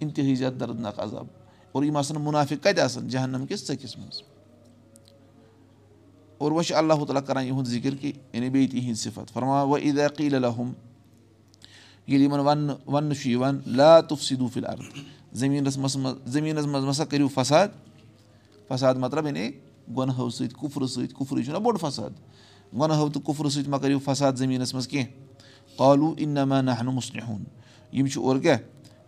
اِنتِہٲیی 0.00 0.34
زیادٕ 0.34 0.58
دردناک 0.60 1.00
عذاب 1.00 1.26
اور 1.72 1.82
یِم 1.84 1.96
آسان 1.96 2.22
مُنافِق 2.22 2.62
کَتہِ 2.64 2.80
آسان 2.80 3.08
جہنم 3.08 3.46
کِس 3.46 3.66
ژٔکِس 3.68 3.96
منٛز 3.98 4.22
اور 6.38 6.52
وۄنۍ 6.52 6.64
چھُ 6.66 6.74
اللہُ 6.76 7.06
تعالیٰ 7.06 7.22
کَران 7.26 7.46
یِہُنٛد 7.46 7.66
ذِکِر 7.66 7.94
کہِ 8.00 8.12
یعنی 8.32 8.50
بیٚیہِ 8.50 8.70
تہِ 8.70 8.78
یِہِنٛدۍ 8.78 9.00
صِفت 9.02 9.32
فرماوان 9.32 9.68
وۄنۍ 9.68 9.82
عیٖد 9.82 9.98
عقیٖل 9.98 10.34
الحم 10.34 10.72
ییٚلہِ 12.06 12.24
یِمَن 12.24 12.40
وَننہٕ 12.40 12.76
وَننہٕ 12.86 13.16
چھُ 13.20 13.30
یِوان 13.30 13.60
لاتُف 13.66 14.22
سِدوٗفِل 14.24 14.66
اَرد 14.66 14.82
زٔمیٖنَس 15.32 15.78
منٛز 15.78 15.96
زٔمیٖنَس 16.32 16.66
منٛز 16.66 16.84
مَسا 16.84 17.04
کٔرِو 17.04 17.28
فساد 17.34 17.68
فساد 18.68 18.94
مطلب 18.94 19.26
یعنی 19.26 19.50
گۄنہو 19.96 20.28
سۭتۍ 20.30 20.54
کُفرٕ 20.60 20.86
سۭتۍ 20.86 21.14
کُفرٕے 21.14 21.42
چھُنہ 21.44 21.58
بوٚڑ 21.58 21.76
فساد 21.80 22.10
گۄنہو 22.78 23.08
تہٕ 23.08 23.22
کُفرٕ 23.24 23.50
سۭتۍ 23.50 23.68
مہ 23.68 23.76
کٔرِو 23.76 23.98
فساد 24.04 24.32
زٔمیٖنَس 24.32 24.74
منٛز 24.74 24.88
کینٛہہ 24.88 25.76
قالوٗ 25.76 26.14
اِنما 26.18 26.60
نحنُ 26.60 26.92
مُسلِحُن 26.92 27.42
یِم 27.92 28.06
چھِ 28.06 28.22
اورٕ 28.22 28.40
کیٛاہ 28.42 28.58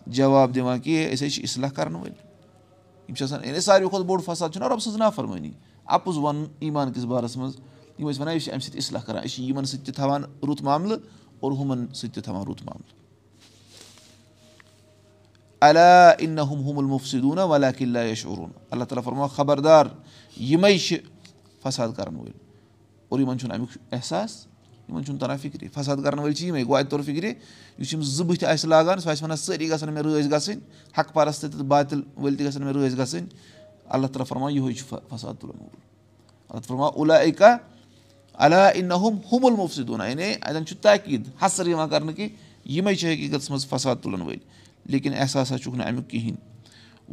جواب 0.06 0.54
دِوان 0.54 0.80
کہِ 0.80 1.12
أسۍ 1.12 1.26
حظ 1.26 1.34
چھِ 1.34 1.42
اِصلاح 1.42 1.70
کَرَن 1.70 1.94
وٲلۍ 1.94 2.14
یِم 3.08 3.14
چھِ 3.14 3.24
آسان 3.24 3.44
یعنی 3.44 3.60
ساروی 3.60 3.88
کھۄتہٕ 3.88 4.06
بوٚڑ 4.06 4.20
فساد 4.24 4.50
چھُنہ 4.52 4.64
رۄبہٕ 4.64 4.80
سٕنٛز 4.80 4.96
نافرمٲنی 4.98 5.52
اَپُز 5.84 6.18
وَنُن 6.18 6.44
ایٖمان 6.58 6.92
کِس 6.92 7.04
بارَس 7.04 7.36
منٛز 7.36 7.56
یِم 7.98 8.08
ٲسۍ 8.08 8.20
وَنان 8.20 8.34
یہِ 8.34 8.42
چھِ 8.42 8.52
اَمہِ 8.52 8.62
سۭتۍ 8.62 8.78
اِصلاح 8.78 9.02
کَران 9.02 9.24
أسۍ 9.24 9.28
چھِ 9.28 9.42
یِمَن 9.42 9.64
سۭتۍ 9.64 9.84
تہِ 9.84 9.94
تھاوان 9.94 10.22
رُت 10.48 10.62
معاملہٕ 10.62 10.98
اور 11.46 11.52
ہُمَن 11.52 11.86
سۭتۍ 11.94 12.14
تہِ 12.14 12.22
تھاوان 12.24 12.46
رُت 12.48 12.62
معاملہٕ 12.62 12.94
علا 15.62 16.10
اِن 16.10 16.38
ہُم 16.38 16.60
ہُم 16.68 16.78
المُفصوٗنا 16.78 17.44
ولا 17.52 17.70
کِلّا 17.78 18.02
یشعروٗن 18.02 18.50
اللہ 18.70 18.84
تعالیٰ 18.84 19.04
فرما 19.04 19.26
خبردار 19.36 19.86
یِمے 20.50 20.78
چھِ 20.78 20.98
فساد 21.62 21.96
کَرَن 21.96 22.16
وٲلۍ 22.16 22.32
اور 23.08 23.20
یِمَن 23.20 23.38
چھُنہٕ 23.38 23.54
اَمیُک 23.56 23.78
احساس 23.92 24.46
یِمَن 24.88 25.04
چھُنہٕ 25.04 25.20
تَران 25.20 25.36
فِکرِ 25.42 25.68
فساد 25.74 25.96
کَرَن 26.04 26.18
وٲلۍ 26.18 26.34
چھِ 26.34 26.46
یِمَے 26.46 26.64
گوٚو 26.64 26.76
اَتہِ 26.76 26.90
توٚر 26.90 27.02
فِکرِ 27.02 27.32
یُس 27.78 27.92
یِم 27.92 28.02
زٕ 28.02 28.24
بٕتھِ 28.26 28.44
آسہِ 28.44 28.68
لاگان 28.70 29.00
سُہ 29.00 29.10
آسہِ 29.10 29.22
وَنان 29.24 29.36
سٲری 29.36 29.70
گژھن 29.70 29.92
مےٚ 29.92 30.02
رٲضۍ 30.02 30.30
گژھٕنۍ 30.32 30.60
حق 30.98 31.12
پَرَس 31.14 31.40
تہِ 31.40 31.62
باتِل 31.72 32.00
وٲلۍ 32.16 32.36
تہِ 32.38 32.46
گژھن 32.46 32.64
مےٚ 32.64 32.74
رٲضۍ 32.74 32.98
گژھٕنۍ 32.98 33.26
اللہ 33.94 34.06
تعالیٰ 34.06 34.26
فرما 34.26 34.50
یِہوے 34.50 34.72
چھُ 34.72 34.84
فساد 35.10 35.40
تُلَن 35.40 35.58
وول 35.60 35.80
اللہ 36.50 36.66
فرما 36.66 36.86
اُلا 36.86 37.16
اِکا 37.16 37.56
علا 38.44 38.66
اِن 38.68 38.92
ہُم 38.92 39.16
ہُم 39.32 39.46
المُفصوٗنا 39.46 40.06
یعنی 40.06 40.32
اَتٮ۪ن 40.42 40.66
چھُ 40.66 40.76
تاکیٖد 40.82 41.28
حسر 41.42 41.66
یِوان 41.66 41.88
کَرنہٕ 41.88 42.14
کہِ 42.16 42.28
یِمے 42.74 42.94
چھِ 42.94 43.12
حقیٖقتَس 43.12 43.50
منٛز 43.50 43.66
فساد 43.68 43.96
تُلَن 44.02 44.20
وٲلۍ 44.22 44.38
لیکِن 44.90 45.12
احساسا 45.14 45.58
چھُکھ 45.58 45.76
نہٕ 45.76 45.86
اَمیُک 45.86 46.08
کِہیٖنۍ 46.10 46.36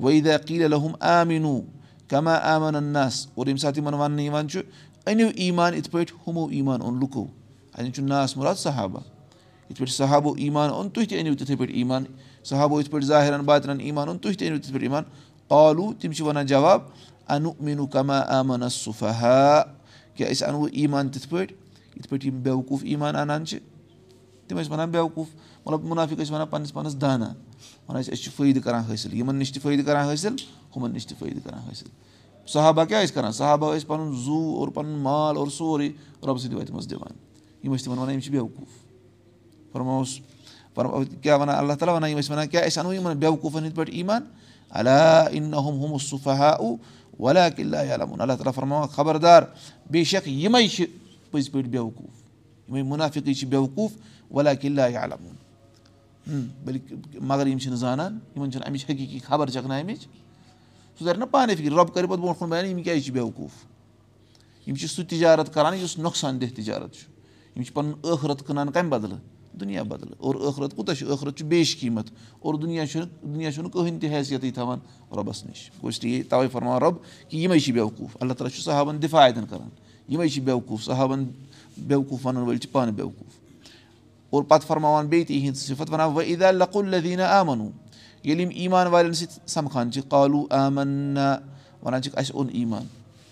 ویدا 0.04 0.38
قیٖل 0.46 0.74
الحم 0.74 0.94
آمیٖنوٗ 1.00 1.62
کما 2.10 2.36
آمن 2.54 2.76
اناس 2.76 3.28
اور 3.36 3.48
ییٚمہِ 3.48 3.62
ساتہٕ 3.62 3.78
یِمن 3.78 3.94
وَننہٕ 3.94 4.26
یِوان 4.26 4.50
چھُ 4.50 4.62
أنِو 5.08 5.28
ایٖمان 5.36 5.74
یِتھ 5.74 5.90
پٲٹھۍ 5.92 6.16
ہُمو 6.28 6.48
ایٖمان 6.48 6.82
اوٚن 6.82 7.00
لُکو 7.00 7.26
اَتٮ۪ن 7.74 7.94
چھُ 7.94 8.04
ناس 8.04 8.38
مُراد 8.38 8.56
صحابہ 8.56 9.00
یِتھ 9.70 9.80
پٲٹھۍ 9.80 9.96
صحابو 9.96 10.34
ایٖمان 10.38 10.70
اوٚن 10.70 10.90
تُہۍ 10.90 11.06
تہِ 11.10 11.20
أنِو 11.20 11.36
تِتھٕے 11.36 11.56
پٲٹھۍ 11.56 11.76
ایٖمان 11.76 12.04
صحابو 12.50 12.80
یِتھ 12.80 12.90
پٲٹھۍ 12.92 13.08
ظٲہِرَن 13.08 13.46
باترَن 13.46 13.80
ایٖمان 13.80 14.08
اوٚن 14.08 14.18
تُہۍ 14.18 14.36
تہِ 14.40 14.48
أنِو 14.48 14.58
تِتھ 14.58 14.72
پٲٹھۍ 14.74 14.84
ایٖمان 14.84 15.04
آلوٗ 15.50 15.94
تِم 16.00 16.12
چھِ 16.12 16.26
وَنان 16.26 16.46
جواب 16.46 16.82
اَنو 17.34 17.52
میٖنو 17.60 17.86
کما 17.88 18.20
آمن 18.40 18.70
صُفا 18.70 19.64
کیٛاہ 20.16 20.32
أسۍ 20.32 20.48
اَنوٕ 20.48 20.68
ایٖمان 20.72 21.10
تِتھ 21.10 21.28
پٲٹھۍ 21.30 21.56
یِتھ 21.96 22.08
پٲٹھۍ 22.08 22.26
یِم 22.28 22.42
بیوقوٗف 22.42 22.84
ایٖمان 22.84 23.16
اَنان 23.16 23.46
چھِ 23.46 23.60
تِم 24.48 24.60
ٲسۍ 24.60 24.72
وَنان 24.72 24.90
بیوقوٗف 24.92 25.28
مطلب 25.66 25.84
مُنافِق 25.84 26.20
ٲسۍ 26.20 26.32
وَنان 26.32 26.48
پَنٕنِس 26.48 26.74
پانَس 26.74 27.02
دانا 27.02 27.34
وَنان 27.88 28.02
ٲسۍ 28.02 28.14
أسۍ 28.14 28.24
چھِ 28.24 28.32
فٲیدٕ 28.36 28.62
کَران 28.64 28.84
حٲصِل 28.90 29.14
یِمَن 29.14 29.36
نِش 29.36 29.52
تہِ 29.52 29.62
فٲیدٕ 29.62 29.86
کَران 29.86 30.10
حٲصِل 30.10 30.36
ہُمَن 30.76 30.92
نِش 30.94 31.08
تہِ 31.08 31.18
فٲیدٕ 31.20 31.44
کَران 31.44 31.60
حٲصِل 31.70 31.88
صحابہ 32.48 32.86
کیٛاہ 32.86 33.04
ٲسۍ 33.04 33.14
کَران 33.14 33.32
صحابہ 33.32 33.76
ٲسۍ 33.76 33.88
پَنُن 33.88 34.16
زوٗ 34.26 34.56
اور 34.60 34.68
پَنُن 34.68 35.00
مال 35.00 35.38
اور 35.38 35.48
سورُے 35.48 35.90
رۄبہٕ 36.24 36.38
سٕنٛدِ 36.38 36.56
وَتہِ 36.56 36.74
منٛز 36.74 36.90
دِوان 36.90 37.16
یِم 37.64 37.74
ٲسۍ 37.76 37.84
تِمَن 37.84 37.98
وَنان 37.98 38.14
یِم 38.14 38.20
چھِ 38.20 38.32
بیوقوٗف 38.32 39.72
فرماوُس 39.72 40.20
کیٛاہ 41.22 41.38
وَنان 41.38 41.56
اللہ 41.56 41.74
تعالیٰ 41.74 41.96
وَنان 41.96 42.10
یِم 42.10 42.18
ٲسۍ 42.18 42.32
وَنان 42.32 42.48
کیٛاہ 42.48 42.68
أسۍ 42.68 42.80
اَنو 42.80 42.94
یِمَن 42.94 43.18
بیوقوٗفَن 43.18 43.64
ہِنٛدۍ 43.64 43.76
پٲٹھۍ 43.76 43.94
ایٖمان 43.94 44.24
ہُم 45.54 45.84
ہُم 45.84 45.94
کِلّا 47.56 47.82
عَلمُن 47.96 48.22
اللہ 48.22 48.34
تعالیٰ 48.34 48.54
فرماوان 48.56 48.88
خبردار 48.96 49.44
بے 49.92 50.04
شک 50.04 50.28
یِمے 50.28 50.68
چھِ 50.68 50.86
پٔزۍ 51.32 51.52
پٲٹھۍ 51.52 51.70
بیوقوٗف 51.70 52.70
یِمے 52.70 52.84
مُنافِقٕے 52.84 53.34
چھِ 53.34 53.48
بیوقوٗف 53.48 53.92
ولا 54.32 54.54
کِلّا 54.54 54.88
عَلمُن 55.04 55.36
بٔلکہِ 56.66 57.20
مگر 57.22 57.48
یِم 57.48 57.58
چھِنہٕ 57.58 57.78
زانان 57.78 58.20
یِمن 58.36 58.52
چھِنہٕ 58.52 58.68
اَمِچ 58.68 58.84
حقیٖقی 58.86 59.20
خبر 59.28 59.50
چَکنایمٕچ 59.50 60.08
سُہ 61.00 61.06
تَرِ 61.06 61.18
نہ 61.18 61.26
پانَے 61.32 61.56
فِکرِ 61.56 61.74
رۄب 61.74 61.94
کَرِ 61.94 62.08
پَتہٕ 62.08 62.22
برونٛٹھ 62.22 62.40
کُن 62.40 62.50
بَیان 62.50 62.66
یِم 62.66 62.82
کیازِ 62.84 63.04
چھِ 63.04 63.12
بیوقوٗف 63.14 64.68
یِم 64.68 64.76
چھِ 64.76 64.90
سُہ 64.90 65.04
تِجارت 65.10 65.54
کران 65.54 65.78
یُس 65.78 65.98
نۄقصان 65.98 66.42
دہ 66.42 66.56
تِجارت 66.56 66.94
چھُ 66.94 67.10
یِم 67.56 67.64
چھِ 67.64 67.74
پَنُن 67.74 67.94
ٲخرت 68.04 68.46
کٕنان 68.48 68.72
کَمہِ 68.72 68.90
بدلہٕ 68.92 69.20
دُنیا 69.60 69.84
بدلہٕ 69.84 70.16
اور 70.18 70.36
ٲخرت 70.36 70.76
کوٗتاہ 70.76 70.96
چھُ 70.96 71.08
ٲخرت 71.08 71.38
چھُ 71.38 71.46
بیش 71.46 71.80
قیٖمت۔ 71.80 72.06
اور 72.40 72.54
دُنیا 72.54 72.88
چھُنہٕ 72.88 73.08
دُنیا 73.22 73.52
چھُنہٕ 73.52 73.72
کٕہٕنۍ 73.72 74.00
تہِ 74.00 74.10
حیثیتٕے 74.10 74.52
تھاوان 74.52 74.80
رۄبَس 75.12 75.46
نِش۔ 75.46 75.70
گوٚو 75.70 75.88
اس 75.88 76.04
لیے 76.04 76.24
تَوے 76.24 76.48
فرماوان 76.48 76.82
رۄب 76.82 76.96
کہِ 77.30 77.40
یِمے 77.40 77.60
چھِ 77.60 77.74
بیوقوٗف۔ 77.74 78.18
اللہ 78.20 78.34
تعالیٰ 78.34 78.56
چھُ 78.56 78.66
صحابَن 78.66 79.02
دِفاعتن 79.02 79.46
کران 79.50 79.70
یِمے 80.14 80.30
چھِ 80.30 80.42
بیوقوٗف 80.42 80.84
صحابَن 80.84 81.26
بیوقوٗف 81.78 82.28
وَنن 82.28 82.38
وٲلۍ 82.38 82.58
چھِ 82.58 82.72
پانہٕ 82.72 82.94
بیوقوٗف۔ 82.94 83.34
اور 84.30 84.44
پَتہٕ 84.44 84.68
فرماوان 84.68 85.08
بیٚیہِ 85.08 85.28
تہِ 85.28 85.36
یِہِنٛز 85.36 85.58
صِفت 85.58 85.92
وَنان 85.92 86.10
وۄنۍ 86.10 86.28
عیٖدا 86.28 86.52
لقُل 86.52 86.90
لدیٖنہ 86.90 87.22
آمَنو 87.22 87.70
ییٚلہِ 88.24 88.42
یِم 88.42 88.50
ایٖمان 88.56 88.88
والٮ۪ن 88.88 89.14
سۭتۍ 89.14 89.38
سَمکھان 89.46 89.92
چھِ 89.92 90.02
قالوٗ 90.10 90.44
آمنا 90.50 91.38
وَنان 91.84 92.02
چھِکھ 92.02 92.16
اَسہِ 92.18 92.36
اوٚن 92.36 92.48
ایٖمان 92.54 92.84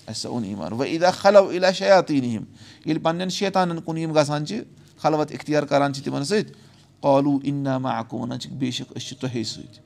اَسہِ 0.07 0.15
سا 0.15 0.29
اوٚن 0.29 0.43
ایٖمان۔ 0.43 0.73
وۄنۍ 0.73 0.87
عیٖدا 0.87 1.11
خلو 1.11 1.51
علا 1.51 1.71
شیاتیٖن 1.71 2.23
ہِم 2.23 2.43
ییٚلہِ 2.85 3.03
پَنٕنؠن 3.03 3.29
شیطانَن 3.29 3.79
کُن 3.81 3.97
یِم 3.97 4.11
گژھان 4.11 4.45
چھِ 4.45 4.59
خلوت 5.01 5.31
اِختِیار 5.31 5.63
کران 5.63 5.93
چھِ 5.93 6.03
تِمن 6.03 6.23
سۭتۍ 6.23 6.53
قالوٗ 7.01 7.39
اِنما 7.43 7.91
اکو 7.99 8.17
وَنان 8.19 8.39
چھِکھ 8.39 8.53
بے 8.53 8.71
شک 8.71 8.97
أسۍ 8.97 9.05
چھِ 9.07 9.17
تۄہے 9.21 9.43
سۭتۍ 9.43 9.79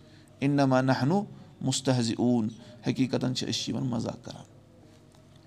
اِنما 0.46 0.82
نہنو 0.82 1.24
مُستحزِ 1.62 2.14
اوٗن 2.18 2.48
حقیٖقتن 2.88 3.36
چھِ 3.36 3.50
أسۍ 3.50 3.70
یِمن 3.70 3.88
مزاق 3.90 4.24
کران 4.26 4.46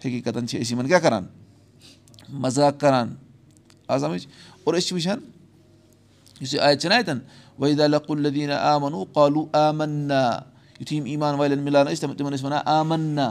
حقیٖقتن 0.04 0.48
چھِ 0.48 0.60
أسۍ 0.60 0.72
یِمن 0.72 0.86
کیاہ 0.88 0.98
کران 0.98 1.24
مزاق 2.28 2.80
کران 2.80 3.14
آ 3.88 3.98
سَمٕجھ 3.98 4.26
اور 4.64 4.74
أسۍ 4.74 4.86
چھِ 4.86 4.94
وٕچھان 4.94 5.20
یُس 6.40 6.54
یہِ 6.54 6.60
آیت 6.60 6.80
چھِنہ 6.82 6.94
اَتؠن 6.94 7.18
وحید 7.58 7.80
اللہ 7.80 8.08
الدیٖنہ 8.08 8.56
آمنو 8.72 9.04
قالوٗ 9.12 9.46
آمنا 9.52 10.22
یِتھُے 10.80 10.96
یِم 10.96 11.04
ایٖمان 11.04 11.34
والٮ۪ن 11.34 11.62
مِلان 11.64 11.86
ٲسۍ 11.86 12.16
تِمن 12.16 12.32
ٲسۍ 12.32 12.44
وَنان 12.44 12.62
آمنا. 12.64 13.28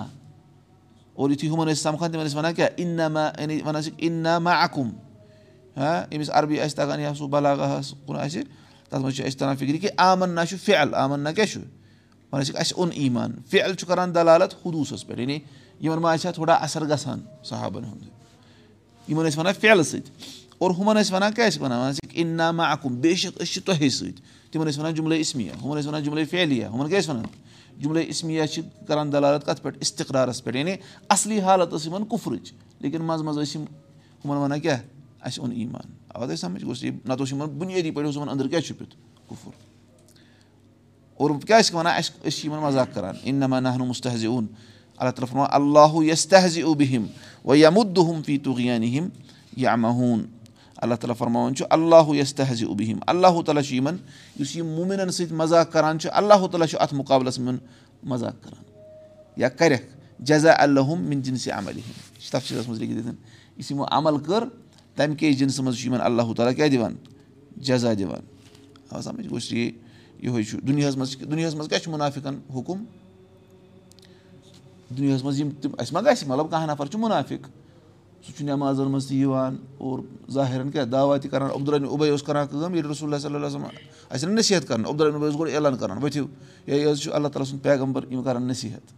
اور 1.13 1.29
یِتھُے 1.29 1.47
ہُمَن 1.49 1.67
ٲسۍ 1.67 1.81
سَمکھان 1.81 2.11
تِمن 2.11 2.25
ٲسۍ 2.25 2.37
وَنان 2.37 2.53
کیاہ 2.53 2.69
اِنما 2.75 3.29
یعنی 3.39 3.61
وَنان 3.65 3.83
چھِکھ 3.83 3.95
اِنا 3.97 4.39
ما 4.39 4.51
اکُم 4.63 4.89
ییٚمِس 5.77 6.29
عربی 6.33 6.59
آسہِ 6.59 6.75
تَگان 6.77 6.99
یا 6.99 7.13
سُہ 7.17 7.27
بلاغاہَس 7.27 7.93
کُن 8.05 8.15
آسہِ 8.15 8.41
تَتھ 8.89 9.01
منٛز 9.01 9.15
چھُ 9.15 9.25
اَسہِ 9.25 9.39
تَران 9.39 9.55
فِکرِ 9.55 9.81
کہِ 9.81 9.89
آمنا 9.97 10.45
چھُ 10.45 10.57
فِعل 10.65 10.95
آمنا 10.95 11.31
کیاہ 11.31 11.45
چھُ 11.45 11.61
وَنان 12.31 12.45
چھِکھ 12.45 12.59
اَسہِ 12.59 12.77
اوٚن 12.77 12.89
ایٖمان 12.93 13.31
فِعل 13.51 13.73
چھُ 13.75 13.87
کران 13.87 14.15
دلالت 14.15 14.53
حدوٗسَس 14.65 15.07
پؠٹھ 15.07 15.19
یعنی 15.19 15.39
یِمن 15.79 16.01
ما 16.01 16.11
آسہِ 16.11 16.27
ہا 16.27 16.31
تھوڑا 16.31 16.53
اَثر 16.53 16.85
گژھان 16.89 17.19
صحابن 17.49 17.83
ہُنٛد 17.83 19.09
یِمن 19.09 19.25
ٲسۍ 19.25 19.37
وَنان 19.37 19.53
فِعلہٕ 19.61 19.83
سۭتۍ 19.83 20.11
اور 20.57 20.71
ہُمَن 20.71 20.97
ٲسۍ 20.97 21.13
وَنان 21.13 21.33
کیاہ 21.33 21.49
ٲسۍ 21.49 21.61
وَنان 21.61 21.79
وَنان 21.79 21.93
ژٕ 21.93 22.09
اِنا 22.13 22.51
ما 22.51 22.65
اکُم 22.71 22.95
بے 23.01 23.15
شک 23.15 23.41
أسۍ 23.41 23.53
چھِ 23.53 23.63
تۄہے 23.65 23.89
سۭتۍ 23.89 24.21
تِمن 24.51 24.67
ٲسۍ 24.67 24.79
وَنان 24.79 24.93
جُملے 24.93 25.19
اِسمِیا 25.19 25.53
ہُمَن 25.61 25.77
ٲسۍ 25.77 25.87
وَنان 25.87 26.03
جُملے 26.03 26.25
فیلِیا 26.25 26.69
ہُمَن 26.69 26.89
کیاہ 26.89 27.01
ٲسۍ 27.01 27.09
وَنان 27.09 27.25
جُملے 27.81 28.01
اِسمِیا 28.01 28.47
چھِ 28.47 28.61
کران 28.87 29.11
دلالت 29.11 29.45
کَتھ 29.45 29.61
پؠٹھ 29.61 29.77
اِستِقرارَس 29.81 30.43
پؠٹھ 30.43 30.55
یعنی 30.57 30.75
اَصلی 31.09 31.39
حالت 31.39 31.73
ٲس 31.73 31.85
یِمن 31.85 32.05
کُفرٕچ 32.05 32.51
لیکِن 32.81 33.01
منٛزٕ 33.01 33.23
منٛزٕ 33.23 33.43
ٲسۍ 33.43 33.55
یِم 33.55 33.65
ہُمَن 34.25 34.37
وَنان 34.37 34.59
کیاہ 34.59 34.79
اَسہِ 35.21 35.39
اوٚن 35.39 35.51
ایٖمان 35.51 35.93
تۄہہِ 36.13 36.37
سَمجھ 36.37 36.65
گوٚژھ 36.65 36.85
یہِ 36.85 36.93
نَتہٕ 37.05 37.19
اوس 37.19 37.31
یِمن 37.31 37.57
بُنیٲدی 37.57 37.91
پٲٹھۍ 37.91 38.05
اوس 38.05 38.15
یِمن 38.15 38.29
أنٛدرٕ 38.29 38.49
کیاہ 38.49 38.61
چھُپِتھ 38.61 38.95
کُفُر 39.27 39.51
اور 41.17 41.29
کیاہ 41.47 41.61
چھِ 41.61 41.75
وَنان 41.75 41.93
اَسہِ 41.97 42.27
أسۍ 42.27 42.29
چھِ 42.29 42.45
یِمن 42.45 42.59
مزاق 42.59 42.93
کران 42.93 43.15
اِنما 43.23 43.59
نہنو 43.59 43.85
مُستحزِ 43.85 44.25
اوٚن 44.25 44.45
اللہ 44.97 45.11
تعالیٰ 45.11 45.29
فرما 45.29 45.45
اللہُ 45.51 46.03
یس 46.05 46.27
تہزِ 46.27 46.61
اوبِہِم 46.61 47.05
وَ 47.45 47.57
یَمُدُہُم 47.57 48.21
فی 48.25 48.37
تُغیانِہِم 48.37 49.07
یا 49.57 49.75
مہوٗن 49.75 50.25
اللہ 50.77 50.95
تعالیٰ 50.95 51.15
فرماوان 51.17 51.55
چھُ 51.55 51.65
اللہُ 51.69 52.15
یس 52.15 52.35
تہزِ 52.35 52.63
اوبِہِم 52.63 52.99
اللہ 53.07 53.41
تعالیٰ 53.41 53.63
چھُ 53.63 53.75
یِمن 53.75 53.97
یُس 54.39 54.55
یِم 54.55 54.67
موٗمِنن 54.67 55.11
سۭتۍ 55.11 55.33
مزاق 55.33 55.71
کران 55.73 55.99
چھُ 55.99 56.09
اللہ 56.13 56.47
تعالیٰ 56.47 56.67
چھُ 56.67 56.79
اَتھ 56.81 56.93
مُقابلَس 56.93 57.39
منٛز 57.39 57.59
مزاق 58.03 58.43
کران 58.43 58.63
یا 59.37 59.49
کَرٮ۪کھ 59.49 59.97
جزا 60.19 60.53
اللہُم 60.57 61.01
مِن 61.01 61.21
جِنسہِ 61.21 61.51
عملہِ 61.51 61.81
ہِنٛدۍ 61.81 62.15
یہِ 62.15 62.21
چھِ 62.21 62.31
تَفصیٖلَس 62.31 62.67
منٛز 62.67 62.81
یُس 63.57 63.71
یِمو 63.71 63.85
عمل 63.91 64.17
کٔر 64.17 64.43
تَمہِ 64.97 65.17
کے 65.19 65.31
جِنسہٕ 65.31 65.63
منٛز 65.63 65.77
چھُ 65.77 65.85
یِمن 65.85 66.01
اللہ 66.01 66.33
تعالیٰ 66.37 66.55
کیاہ 66.55 66.67
دِوان 66.67 66.95
جزا 67.67 67.93
دِوان 67.99 68.21
آ 68.91 69.01
سَمجھ 69.01 69.27
گوٚژھ 69.29 69.53
یہِ 69.53 69.71
یِہوے 70.23 70.43
چھُ 70.43 70.59
دُنیاہَس 70.67 70.97
منٛز 70.97 71.15
دُنیاہَس 71.31 71.55
منٛز 71.55 71.69
کیاہ 71.69 71.79
چھُ 71.79 71.91
مُنافِقن 71.91 72.39
حُکُم 72.55 72.83
دُنیاہَس 74.97 75.23
منٛز 75.23 75.39
یِم 75.39 75.49
تِم 75.61 75.71
اَسہِ 75.77 75.93
ما 75.93 76.01
گژھِ 76.01 76.27
مطلب 76.27 76.49
کانٛہہ 76.51 76.71
نَفر 76.71 76.85
چھُ 76.91 76.99
مُنافِق 76.99 77.47
سُہ 78.25 78.31
چھُ 78.37 78.45
نؠمازن 78.45 78.91
منٛز 78.91 79.07
تہِ 79.07 79.17
یِوان 79.17 79.55
اور 79.77 79.99
ظٲہِرن 80.33 80.71
کیاہ 80.71 80.85
دعوا 80.85 81.17
تہِ 81.17 81.31
کران 81.31 81.49
عبدالن 81.55 81.85
عُبے 81.85 82.09
اوس 82.09 82.23
کران 82.23 82.47
کٲم 82.47 82.73
ییٚلہِ 82.73 82.91
رسول 82.91 83.19
صلی 83.19 83.35
اللہ 83.35 83.57
اَسہِ 84.09 84.27
نہٕ 84.29 84.37
نصیحت 84.37 84.67
کران 84.67 84.85
عُبے 84.85 85.03
اوس 85.03 85.39
گۄڈٕ 85.39 85.51
عیلان 85.53 85.77
کران 85.77 85.97
ؤتھِو 86.03 86.25
ہے 86.67 86.83
حظ 86.85 87.01
چھُ 87.01 87.13
اللہ 87.13 87.27
تعالیٰ 87.27 87.49
سُنٛد 87.49 87.63
پیغمبر 87.63 88.11
یِم 88.11 88.23
کران 88.23 88.47
نصیحت 88.47 88.93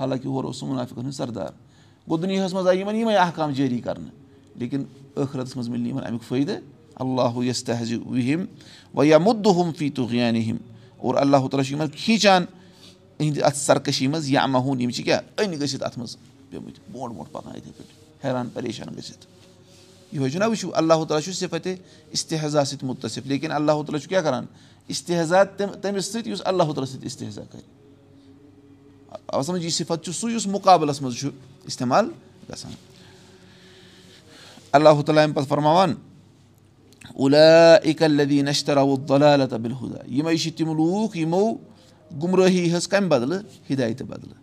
حالانکہِ 0.00 0.26
ہورٕ 0.26 0.46
اوس 0.46 0.56
سُہ 0.56 0.68
مُنافِقن 0.68 1.00
ہُنٛد 1.00 1.14
سردار 1.16 1.52
گوٚو 2.08 2.22
دُنیاہَس 2.22 2.54
منٛز 2.54 2.66
آیہِ 2.66 2.80
یِمن 2.80 2.96
یِمے 2.96 3.16
احکام 3.16 3.52
جٲری 3.52 3.80
کرنہٕ 3.80 4.21
لیکِن 4.58 4.84
ٲخرَتس 5.16 5.56
منٛز 5.56 5.68
مِلہِ 5.68 5.82
نہٕ 5.82 5.88
یِمن 5.88 6.04
اَمیُک 6.06 6.22
فٲیدٕ 6.22 6.60
اللہُ 6.94 7.52
تہزِ 7.66 7.94
وِہِم 8.06 8.44
وَ 8.94 9.06
یا 9.06 9.18
تُغیانہِ 9.94 10.44
ہِم 10.48 10.56
اور 10.98 11.14
اللہ 11.14 11.46
تعالیٰ 11.50 11.64
چھُ 11.64 11.72
یِمن 11.72 11.88
کھیٖنچان 11.96 12.44
یِہِنٛدِ 13.18 13.42
اَتھ 13.42 13.56
سرکٔشی 13.56 14.06
منٛز 14.06 14.30
یا 14.30 14.46
مہوٗن 14.46 14.80
یِم 14.80 14.90
چھِ 14.90 15.04
کیاہ 15.04 15.20
أنۍ 15.38 15.60
گٔژھِتھ 15.60 15.82
اَتھ 15.82 15.98
منٛز 15.98 16.16
پیٚمٕتۍ 16.50 16.80
برونٛٹھ 16.92 17.14
برونٛٹھ 17.14 17.32
پَکان 17.32 17.56
یِتھٕے 17.56 17.72
پٲٹھۍ 17.76 18.24
حیران 18.24 18.48
پریشان 18.54 18.94
گٔژھِتھ 18.96 19.26
یِہوے 20.12 20.30
چھُنہ 20.30 20.44
وٕچھِو 20.44 20.70
اللہ 20.74 21.04
تعالیٰ 21.08 21.24
چھُ 21.24 21.34
صِفتہِ 21.34 21.74
اِستحزا 22.10 22.64
سۭتۍ 22.64 22.86
مُتٲثِر 22.86 23.22
لیکِن 23.24 23.52
اللہ 23.52 23.72
تعالیٰ 23.72 24.00
چھُ 24.00 24.08
کیاہ 24.08 24.22
کران 24.22 24.44
اِستحزا 24.88 25.42
تٔمِس 25.44 26.12
سۭتۍ 26.12 26.28
یُس 26.28 26.42
اللہ 26.44 26.62
تعالیٰ 26.62 26.92
سۭتۍ 26.92 27.04
اِستحزا 27.04 27.42
کرِ 27.52 27.60
سَمجھ 29.44 29.64
یہِ 29.64 29.72
صِفت 29.72 30.04
چھُ 30.04 30.12
سُے 30.14 30.32
یُس 30.32 30.46
مُقابلَس 30.46 31.02
منٛز 31.02 31.18
چھُ 31.18 31.30
اِستعمال 31.66 32.08
گژھان 32.50 32.72
اللہ 34.72 35.00
تعالیٰ 35.06 35.24
اَمہِ 35.24 35.34
پَتہٕ 35.34 35.48
فرماوان 35.48 35.94
نشتراوُدالہ 38.42 39.56
بِلحُدا 39.62 39.98
یِمے 40.14 40.36
چھِ 40.36 40.52
تِم 40.56 40.76
لوٗکھ 40.76 41.16
یِمو 41.18 41.44
گُمرٲہی 42.22 42.70
ہٕنٛز 42.70 42.88
کَمہِ 42.88 43.08
بدلہٕ 43.08 43.40
ہِدایتہٕ 43.70 44.06
بدلہٕ 44.06 44.40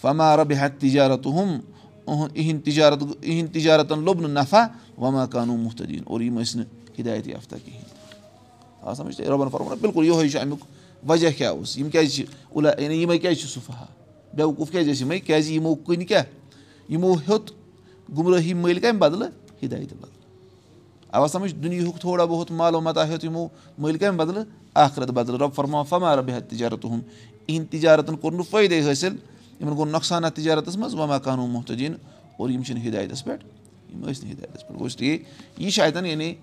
فما 0.00 0.36
ربِ 0.36 0.54
ہت 0.60 0.80
تِجارت 0.80 1.26
ہُم 1.26 1.58
اِہِنٛدۍ 2.06 2.62
تِجارت 2.64 3.02
اِہِنٛدۍ 3.02 3.52
تِجارتن 3.52 3.98
لوٚب 4.04 4.20
نہٕ 4.20 4.30
نفع 4.30 4.64
وما 4.98 5.26
کانوٗ 5.26 5.56
مُختدیٖن 5.56 6.02
اور 6.06 6.20
یِم 6.20 6.38
ٲسۍ 6.40 6.56
نہٕ 6.56 6.66
ہِدایت 6.98 7.26
یافتہ 7.26 7.56
کِہیٖنۍ 7.64 7.90
آ 8.82 8.94
فرماوان 9.48 9.78
بِلکُل 9.80 10.06
یِہوے 10.06 10.28
چھُ 10.28 10.40
اَمیُک 10.40 10.64
وجہ 11.08 11.30
کیاہ 11.38 11.50
اوس 11.50 11.76
یِم 11.78 11.90
کیازِ 11.90 12.10
چھِ 12.14 12.24
یِمے 12.92 13.18
کیازِ 13.18 13.40
چھِ 13.40 13.48
صُفحا 13.48 13.84
بیوقوٗف 14.34 14.70
کیازِ 14.70 14.90
ٲسۍ 14.90 15.00
یِمے 15.00 15.18
کیازِ 15.20 15.52
یِمو 15.52 15.74
کُنہِ 15.74 16.06
کیاہ 16.08 16.24
یِمو 16.88 17.12
ہیوٚت 17.14 17.50
گُمرٲہی 18.16 18.54
مٔلۍ 18.54 18.80
کَمہِ 18.80 18.98
بدلہٕ 18.98 19.28
ہِدایتہٕ 19.62 19.96
بدلہٕ 19.96 20.20
اَوا 21.12 21.28
سَمجھ 21.28 21.54
دُنیہُک 21.54 22.00
تھوڑا 22.00 22.24
بہت 22.24 22.50
معلوٗماتا 22.50 23.06
ہیوٚت 23.06 23.24
یِمو 23.24 23.46
مٔلۍ 23.78 23.98
کَمہِ 23.98 24.18
بدلہٕ 24.18 24.44
رٮ۪تھ 24.76 25.12
بدلہٕ 25.12 25.38
رۄب 25.40 25.52
فرما 25.54 25.82
فما 25.82 26.16
رۄبہِ 26.16 26.36
ہت 26.36 26.50
تِجارت 26.50 26.84
ہُم 26.84 27.00
اِہِنٛدۍ 27.46 27.70
تِجارتن 27.70 28.16
کوٚر 28.16 28.32
نہٕ 28.32 28.50
فٲیدے 28.50 28.80
حٲصِل 28.80 29.16
یِمن 29.60 29.76
گوٚو 29.76 29.84
نۄقصان 29.84 30.24
اَتھ 30.24 30.34
تِجارتس 30.36 30.76
منٛز 30.76 30.94
وما 30.94 31.18
قانوٗن 31.18 31.50
محتدیٖن 31.50 31.94
اور 32.36 32.50
یِم 32.50 32.62
چھِنہٕ 32.62 32.86
ہِدایتَس 32.86 33.24
پؠٹھ 33.24 33.44
یِم 33.92 34.04
ٲسۍ 34.04 34.24
نہٕ 34.24 34.32
ہِدایتَس 34.32 34.66
پؠٹھ 34.66 34.78
گوٚو 34.78 34.88
ٹھیٖک 34.98 35.22
یہِ 35.60 35.72
چھُ 35.72 35.82
اَتؠن 35.82 36.06
یعنی 36.06 36.34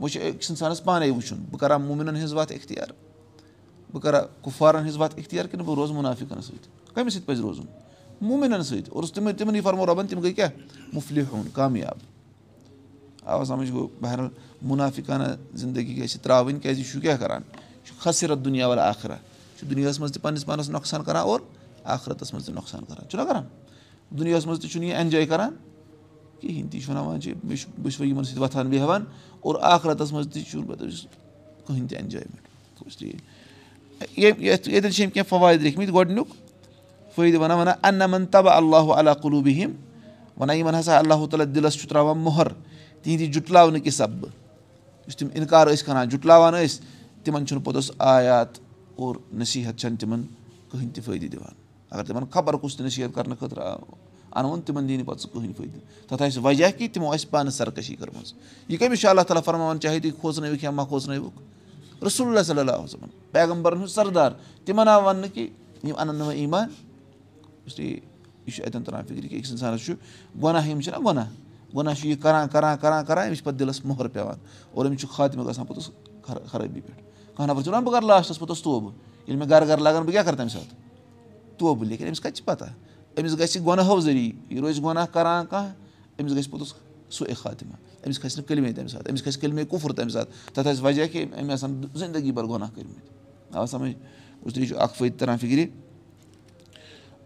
وۄنۍ 0.00 0.12
چھُ 0.12 0.20
أکِس 0.20 0.50
اِنسانَس 0.50 0.84
پانَے 0.84 1.10
وٕچھُن 1.10 1.38
بہٕ 1.50 1.60
کَرا 1.60 1.76
موٗمِنَن 1.76 2.16
ہِنٛز 2.16 2.32
وَتھ 2.32 2.52
اِختِیار. 2.52 2.88
بہٕ 3.92 4.02
کَرا 4.02 4.20
کُفارَن 4.42 4.80
ہِنٛز 4.80 4.96
وَتھ 4.96 5.14
اِختِیار 5.16 5.44
کِنہٕ 5.44 5.66
بہٕ 5.66 5.76
روزٕ 5.76 5.94
مُنافِقَن 5.94 6.42
سۭتۍ 6.42 6.94
کٔمِس 6.94 7.14
سۭتۍ 7.14 7.26
پَزِ 7.26 7.40
روزُن 7.40 7.64
موٗمِنَن 8.20 8.62
سۭتۍ 8.62 8.90
اور 8.90 9.04
تِمَے 9.14 9.32
تِمنٕے 9.32 9.60
فرمو 9.60 9.86
رۄبَن 9.86 10.06
تِم 10.06 10.20
گٔے 10.20 10.32
کیٛاہ 10.32 11.24
ہوٗن 11.30 11.48
کامیاب 11.52 11.98
آو 13.26 13.44
سَمٕجھ 13.44 13.72
گوٚو 13.72 13.88
بہرحال 14.00 14.28
مُنافِقانہ 14.62 15.24
زندگی 15.54 16.02
گژھِ 16.02 16.18
ترٛاوٕنۍ 16.22 16.60
کیازِ 16.62 16.78
یہِ 16.78 16.86
چھُ 16.92 17.00
کیٛاہ 17.00 17.16
کَران؟ 17.16 17.42
یہِ 17.52 17.86
چھُ 17.86 17.94
خصِرت 17.98 18.44
دُنیا 18.44 18.68
وَل 18.68 18.78
آخرا 18.78 19.14
یہِ 19.14 19.58
چھُ 19.58 19.70
دُنیاہَس 19.70 20.00
منٛز 20.00 20.12
تہِ 20.12 20.22
پَنٕنِس 20.22 20.46
پانَس 20.46 20.70
نۄقصان 20.70 21.04
کَران 21.04 21.22
اور 21.22 21.40
آخرَتَس 21.84 22.32
منٛز 22.32 22.46
تہِ 22.46 22.54
نۄقصان 22.54 22.84
کَران؟ 22.84 23.08
چھُنہ 23.08 23.22
کَران 23.22 23.44
دُنیاہَس 24.18 24.46
منٛز 24.46 24.60
تہِ 24.60 24.70
چھُنہٕ 24.70 24.88
یہِ 24.88 24.94
ایٚنجاے 24.96 25.26
کَران 25.26 25.54
کِہیٖنۍ 26.40 26.70
تہِ 26.70 26.78
یہِ 26.78 26.84
چھُ 26.84 26.90
وَنان 26.90 27.20
چھِ 27.20 27.32
بہٕ 27.44 27.56
چھُس 27.56 27.66
بہٕ 27.78 27.90
چھُس 27.90 28.00
وۄنۍ 28.00 28.10
یِمَن 28.10 28.24
سۭتۍ 28.24 28.40
وۄتھان 28.40 28.68
بیٚہوان 28.68 29.04
اور 29.40 29.54
آخرَتَس 29.60 30.12
منٛز 30.12 30.28
تہِ 30.32 30.44
چھُنہٕ 30.50 30.66
کٕہٕنۍ 31.66 31.88
تہِ 31.88 31.98
اٮ۪نجایمٮ۪نٛٹ 31.98 32.98
ٹھیٖک 32.98 34.40
ییٚتٮ۪ن 34.42 34.92
چھِ 34.92 35.04
أمۍ 35.04 35.12
کینٛہہ 35.12 35.28
فوٲیِد 35.28 35.62
لیکھمٕتۍ 35.62 35.94
گۄڈٕنیُک 35.94 36.45
فٲیدٕ 37.16 37.40
وَنان 37.40 37.58
وَنان 37.58 37.74
اَنمن 37.82 38.26
تبہ 38.30 38.50
اللہُ 38.50 38.98
علیٰ 38.98 39.14
قلوٗبِہِم 39.22 39.70
وَنان 40.40 40.56
یِمن 40.56 40.74
ہسا 40.74 40.98
اللہ 40.98 41.26
تعالیٰ 41.30 41.46
دِلس 41.54 41.78
چھُ 41.80 41.88
تراوان 41.88 42.18
مۄہر 42.18 42.48
تِہنٛدِ 43.02 43.32
جُٹلاونہٕ 43.34 43.82
کہِ 43.84 43.92
سببہٕ 43.92 44.30
یُس 45.08 45.16
تِم 45.16 45.28
اِنکار 45.34 45.66
ٲسۍ 45.66 45.86
کران 45.86 46.08
جُٹلاوان 46.08 46.54
ٲسۍ 46.54 46.82
تِمن 47.24 47.46
چھُنہٕ 47.46 47.64
پوٚتُس 47.64 47.90
آیات 47.98 48.58
اور 48.96 49.14
نصیٖحت 49.40 49.78
چھنہٕ 49.80 49.98
تِمن 50.00 50.22
کٕہٕنۍ 50.70 50.92
تہِ 50.94 51.04
فٲیدٕ 51.04 51.30
دِوان 51.32 51.54
اگر 51.90 52.04
تِمن 52.04 52.24
خبر 52.30 52.56
کُس 52.62 52.76
تہِ 52.76 52.86
نصیٖحت 52.86 53.14
کرنہٕ 53.14 53.38
خٲطرٕ 53.40 53.64
آو 53.64 53.94
اَنوُن 54.38 54.60
تِمن 54.66 54.88
دی 54.88 54.96
نہٕ 54.96 55.06
پَتہٕ 55.06 55.22
سُہ 55.22 55.28
کٕہٕنۍ 55.32 55.52
فٲیدٕ 55.56 56.08
تَتھ 56.08 56.22
آسہِ 56.22 56.44
وجہ 56.44 56.70
کہِ 56.78 56.92
تِمو 56.92 57.12
آسہِ 57.12 57.30
پانہٕ 57.30 57.52
سرکٔشی 57.52 57.94
کٔرمٕژ 57.96 58.32
یہِ 58.68 58.78
کٔمِس 58.78 59.00
چھُ 59.00 59.08
اللہ 59.08 59.22
تعالیٰ 59.28 59.42
فرماوان 59.44 59.80
چاہے 59.80 60.00
تُہۍ 60.00 60.20
کھوژنٲوِکھ 60.20 60.64
یا 60.64 60.70
مہ 60.70 60.82
کھوژنٲوِکھ 60.88 62.04
رسول 62.04 62.28
اللہ 62.28 62.42
صلی 62.46 62.60
اللہ 62.60 62.80
وسلم 62.84 63.08
پیغمبرن 63.32 63.78
ہُنٛد 63.78 63.90
سردار 63.90 64.30
تِمن 64.64 64.88
آو 64.88 65.02
وَننہٕ 65.04 65.34
کہِ 65.34 65.48
یِم 65.84 65.94
اَنن 65.98 66.14
نہٕ 66.14 66.26
وۄنۍ 66.26 66.36
ایٖمان 66.38 66.68
اس 67.66 67.78
لیے 67.78 67.88
یہِ 68.46 68.54
چھُ 68.54 68.64
اَتؠن 68.66 68.82
تران 68.84 69.04
فِکرِ 69.08 69.28
کہِ 69.28 69.38
أکِس 69.38 69.50
اِنسانَس 69.50 69.84
چھُ 69.86 69.94
گۄناہ 70.42 70.68
یِم 70.68 70.80
چھِنہ 70.80 70.98
گۄناہ 71.06 71.26
گۄناہ 71.74 71.94
چھُ 71.94 72.06
یہِ 72.08 72.20
کران 72.22 72.48
کران 72.48 72.76
کران 72.80 73.04
کران 73.04 73.26
أمِس 73.26 73.38
چھِ 73.38 73.44
پَتہٕ 73.44 73.58
دِلَس 73.58 73.84
موٚہر 73.84 74.08
پیٚوان 74.08 74.38
اور 74.72 74.86
أمِس 74.86 75.00
چھُ 75.00 75.08
خاتمہٕ 75.08 75.46
گژھان 75.46 75.66
پوٚتُس 75.66 75.90
خرٲبی 76.50 76.80
پؠٹھ 76.80 77.00
کانٛہہ 77.36 77.52
نَفر 77.52 77.62
چھُ 77.62 77.68
وَنان 77.70 77.84
بہٕ 77.84 77.92
کَرٕ 77.92 78.06
لاسٹَس 78.06 78.38
پوٚتُس 78.38 78.62
توبہٕ 78.62 78.92
ییٚلہِ 79.26 79.38
مےٚ 79.38 79.48
گرٕ 79.50 79.68
گرٕ 79.68 79.80
لگان 79.82 80.02
بہٕ 80.02 80.12
کیاہ 80.12 80.22
کَرٕ 80.22 80.36
تَمہِ 80.36 80.50
ساتہٕ 80.50 81.58
توبہٕ 81.58 81.88
لیکِن 81.88 82.06
أمِس 82.06 82.20
کَتہِ 82.20 82.34
چھِ 82.36 82.44
پَتہ 82.44 82.64
أمِس 83.18 83.38
گژھِ 83.38 83.64
گۄنہو 83.66 84.00
ذٔریعہٕ 84.00 84.52
یہِ 84.52 84.60
روزِ 84.60 84.82
گۄناہ 84.82 85.06
کران 85.12 85.46
کانٛہہ 85.46 85.72
أمِس 86.20 86.36
گژھِ 86.36 86.50
پوٚتُس 86.50 86.74
سُے 87.16 87.34
خاتمہ 87.34 87.74
أمِس 88.06 88.18
کھسہِ 88.18 88.38
نہٕ 88.38 88.48
کلمے 88.48 88.72
تَمہِ 88.72 88.90
ساتہٕ 88.90 89.10
أمِس 89.10 89.22
کھسہِ 89.22 89.40
کلمے 89.40 89.64
کُفُر 89.64 89.92
تَمہِ 89.92 90.12
ساتہٕ 90.12 90.54
تَتھ 90.54 90.68
آسہِ 90.68 90.84
وجہ 90.84 91.06
کہِ 91.12 91.24
أمۍ 91.40 91.52
آسان 91.52 91.82
زندگی 91.94 92.32
بَر 92.32 92.44
گۄناہ 92.44 92.68
کٔرمٕتۍ 92.74 93.56
آ 93.56 93.66
سَمٕجھ 93.66 93.94
اُسلیے 94.42 94.66
چھُ 94.66 94.76
اکھ 94.78 94.94
فٲیدٕ 94.94 95.18
تران 95.18 95.38
فِکرِ 95.38 95.66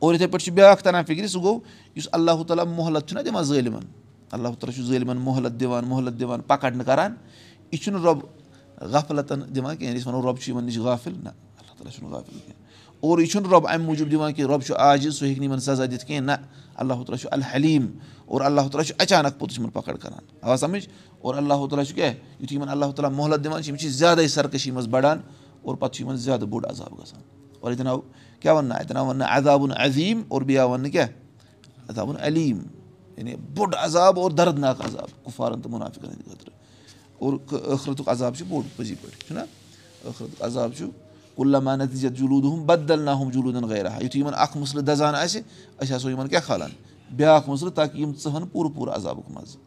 اور 0.00 0.14
یِتھٕے 0.14 0.26
پٲٹھۍ 0.26 0.44
چھُ 0.44 0.52
بیاکھ 0.54 0.82
تران 0.84 1.04
فِکرِ 1.04 1.28
سُہ 1.28 1.42
گوٚو 1.42 1.58
یُس 1.96 2.08
اللہ 2.12 2.42
تعالیٰ 2.48 2.64
مۄحلت 2.66 3.08
چھُنہ 3.08 3.20
دِوان 3.20 3.44
ظٲلمَن 3.44 3.84
اللہ 4.32 4.48
تعالیٰ 4.58 4.74
چھُ 4.76 4.82
ظٲلمَن 4.86 5.16
مۄحلت 5.16 5.60
دِوان 5.60 5.88
مۄحلت 5.88 6.20
دِوان 6.20 6.40
پَکَڑ 6.46 6.70
نہٕ 6.70 6.86
کران 6.86 7.14
یہِ 7.72 7.82
چھُنہٕ 7.82 8.02
رۄب 8.04 8.18
غفلتَن 8.92 9.40
دِوان 9.54 9.76
کِہیٖنۍ 9.76 9.96
أسۍ 9.96 10.06
وَنو 10.06 10.22
رۄب 10.28 10.38
چھُ 10.40 10.50
یِمن 10.50 10.64
نِش 10.64 10.78
غافِل 10.78 11.12
نہ 11.22 11.28
اللہ 11.28 11.72
تعالیٰ 11.76 11.92
چھُنہٕ 11.94 12.12
غافِل 12.12 12.38
کینٛہہ 12.38 12.58
اور 13.02 13.18
یہِ 13.18 13.28
چھُنہٕ 13.30 13.50
رۄب 13.52 13.68
اَمہِ 13.68 13.84
موٗجوٗب 13.86 14.10
دِوان 14.10 14.32
کہِ 14.32 14.44
رۄب 14.46 14.62
چھُ 14.66 14.74
عاجِز 14.76 15.14
سُہ 15.18 15.24
ہیٚکہِ 15.24 15.38
نہٕ 15.40 15.48
یِمن 15.48 15.60
سَزا 15.60 15.84
دِتھ 15.92 16.06
کِہیٖنۍ 16.06 16.26
نہ 16.26 16.32
اللہ 16.80 16.94
تعالیٰ 16.94 17.18
چھُ 17.20 17.28
الحلیٖم 17.32 17.86
اور 18.26 18.40
اللہ 18.40 18.68
تعالیٰ 18.72 18.84
چھُ 18.86 18.94
اچانک 18.98 19.38
پوٚتُس 19.38 19.58
یِمن 19.58 19.70
پَکڑ 19.70 19.96
کران 19.96 20.24
آ 20.42 20.56
سَمٕجھ 20.56 20.88
اور 21.20 21.34
اللہ 21.34 21.66
تعالیٰ 21.70 21.84
چھُ 21.86 21.94
کیاہ 21.94 22.12
یِتھُے 22.40 22.54
یِمن 22.56 22.68
اللہ 22.68 22.90
تعالیٰ 22.96 23.12
مۄحلت 23.16 23.44
دِوان 23.44 23.62
چھِ 23.62 23.68
یِم 23.70 23.76
چھِ 23.76 23.88
زیادَے 23.88 24.26
سرکٔشی 24.28 24.70
منٛز 24.70 24.88
بَڑان 24.94 25.18
اور 25.62 25.74
پَتہٕ 25.74 25.94
چھُ 25.94 26.02
یِمن 26.04 26.16
زیادٕ 26.16 26.46
بوٚڑ 26.50 26.64
عذاب 26.70 26.98
گژھان 26.98 27.20
اور 27.60 27.72
اَتٮ۪ن 27.72 27.86
کیاہ 28.40 28.54
وَننہٕ 28.54 28.78
اَتٮ۪ن 28.80 28.96
آو 28.96 29.06
وَننہٕ 29.06 29.28
عذابُن 29.36 29.72
عظیٖم 29.76 30.22
اور 30.28 30.42
بیٚیہِ 30.42 30.60
آو 30.62 30.70
وَننہٕ 30.70 30.92
کیاہ 30.92 31.08
عذابُن 31.88 32.16
علیٖم 32.20 32.60
یعنی 33.16 33.34
بوٚڑ 33.54 33.74
عذاب 33.74 34.18
اور 34.20 34.30
دردناک 34.30 34.80
عذاب. 34.84 35.08
کُفارَن 35.24 35.60
تہٕ 35.60 35.70
مُنافِقَن 35.70 36.08
ہٕنٛدِ 36.08 36.24
خٲطرٕ 36.30 36.54
اور 37.18 37.32
ٲخرتُک 37.74 38.08
عذاب 38.08 38.36
چھُ 38.36 38.46
بوٚڑ 38.48 38.62
پٔزی 38.76 38.94
پٲٹھۍ 39.00 39.26
چھُنہ 39.26 39.40
ٲخرتُک 40.04 40.42
عذاب 40.44 40.70
چھُ 40.76 40.86
کُلما 41.36 41.76
نتیٖجت 41.76 42.18
جلوٗد 42.18 42.44
ہُم 42.44 42.66
بدل 42.66 43.00
نہ 43.00 43.10
ہُم 43.10 43.30
جلوٗدن 43.30 43.64
غیرا 43.68 43.90
یِتھُے 44.02 44.18
یِمن 44.18 44.34
اکھ 44.36 44.56
مُسلہٕ 44.56 44.84
دَزان 44.84 45.14
آسہِ 45.14 45.42
أسۍ 45.82 45.94
آسو 45.94 46.10
یِمن 46.10 46.28
کیاہ 46.28 46.40
کھالان 46.46 46.70
بیاکھ 47.16 47.48
مُسلہٕ 47.48 47.74
تاکہِ 47.74 48.00
یِم 48.00 48.12
ژٕہن 48.22 48.46
پوٗرٕ 48.46 48.74
پوٗرٕ 48.74 48.94
عذابُک 48.94 49.30
مَزٕ 49.30 49.58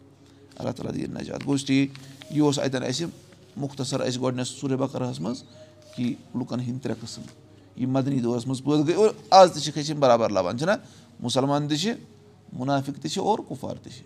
اللہ 0.56 0.72
تعالیٰ 0.72 0.94
دِیِن 0.96 1.14
نجات 1.14 1.46
گوٚو 1.46 1.66
ٹھیٖک 1.66 1.90
یہِ 2.32 2.42
اوس 2.42 2.60
اَتؠن 2.60 2.84
اَسہِ 2.84 3.06
مُختصر 3.58 4.02
یِم 7.78 7.92
مدنی 7.92 8.20
دورَس 8.20 8.48
منٛز 8.48 8.64
پٲدٕ 8.64 8.88
گٔے 8.88 8.94
اور 8.94 9.10
آز 9.30 9.52
تہِ 9.54 9.62
چھِکھ 9.64 9.78
أسۍ 9.78 9.90
یِم 9.90 10.00
برابر 10.00 10.30
لَبان. 10.30 10.58
چھِنہ 10.58 10.72
مُسلمان 11.20 11.68
تہِ 11.68 11.78
چھِ 11.78 11.94
مُنافِق 12.54 13.02
تہِ 13.02 13.12
چھِ 13.12 13.22
اور 13.22 13.40
کُفار 13.48 13.76
تہِ 13.84 13.92
چھِ 13.92 14.04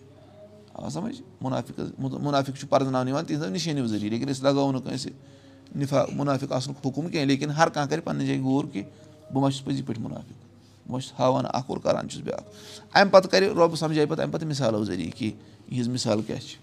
آ 0.74 0.88
سَمجھ 0.88 1.20
مُنافِق 1.40 1.80
مُنافِق 1.98 2.58
چھُ 2.58 2.68
پَرزناونہٕ 2.68 3.08
یِوان 3.08 3.24
تِہنٛزو 3.24 3.50
نِشٲنیو 3.50 3.86
ذٔریعہٕ 3.86 4.10
لیکِن 4.10 4.28
أسۍ 4.28 4.42
لگاوو 4.42 4.72
نہٕ 4.72 4.82
کٲنٛسہِ 4.82 5.12
نِفا 5.76 6.04
مُنافِق 6.16 6.52
آسنُک 6.52 6.76
حُکُم 6.86 7.08
کینٛہہ 7.08 7.26
لیکِن 7.26 7.50
ہر 7.50 7.68
کانٛہہ 7.68 7.90
کَرِ 7.90 8.04
پَنٕنہِ 8.04 8.26
جایہِ 8.26 8.42
غور 8.42 8.64
کہِ 8.72 8.82
بہٕ 9.32 9.42
ما 9.42 9.50
چھُس 9.50 9.64
پٔزی 9.64 9.82
پٲٹھۍ 9.82 10.02
مُنافِق. 10.02 10.36
بہٕ 10.86 10.92
ما 10.92 11.00
چھُس 11.00 11.12
ہاوان 11.18 11.44
اکھ 11.46 11.70
اور 11.70 11.78
کران 11.78 12.08
چھُس 12.08 12.20
بیٛاکھ 12.22 12.96
اَمہِ 12.96 13.12
پَتہٕ 13.12 13.30
کَرِ 13.30 13.48
رۄبہٕ 13.48 13.76
سَمجھایہِ 13.78 14.08
پَتہٕ 14.08 14.24
اَمہِ 14.24 14.34
پَتہٕ 14.34 14.48
مِثالو 14.48 14.84
ذٔریعہٕ 14.84 15.18
کہِ 15.18 15.32
یِہٕنٛز 15.68 15.88
مِثال 15.88 16.22
کیاہ 16.22 16.38
چھِ 16.38 16.56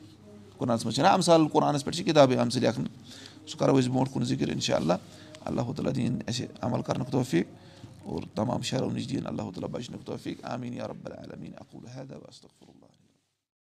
قۄرانَس 0.58 0.86
منٛز 0.86 0.96
چھِنہ 0.96 1.08
اَمثال 1.08 1.48
قۄرانَس 1.48 1.86
پٮ۪ٹھ 1.86 1.96
چھِ 1.98 2.06
کِتابٕے 2.06 2.38
آمژٕ 2.38 2.62
لیکھنہٕ 2.62 2.90
سُہ 3.48 3.58
کَرو 3.60 3.78
أسۍ 3.78 3.90
برونٛٹھ 3.90 4.14
کُن 4.14 4.24
ذِکِر 4.26 4.50
اِنشاء 4.50 4.76
اللہ 4.76 4.94
اللہ 5.46 5.62
تعالیٰ 5.62 5.96
دِیِن 5.96 6.20
اَسہِ 6.28 6.46
عمل 6.62 6.82
کَرنُک 6.82 7.12
توفیٖق 7.12 7.48
اور 8.04 8.24
تمام 8.36 8.62
شہرو 8.62 8.90
نِش 8.90 9.10
دِیِن 9.10 9.28
اللہ 9.28 9.42
تعالیٰ 9.42 9.70
بَچنُک 9.70 10.06
توفیٖق 10.06 10.46
آمیٖن 10.46 10.74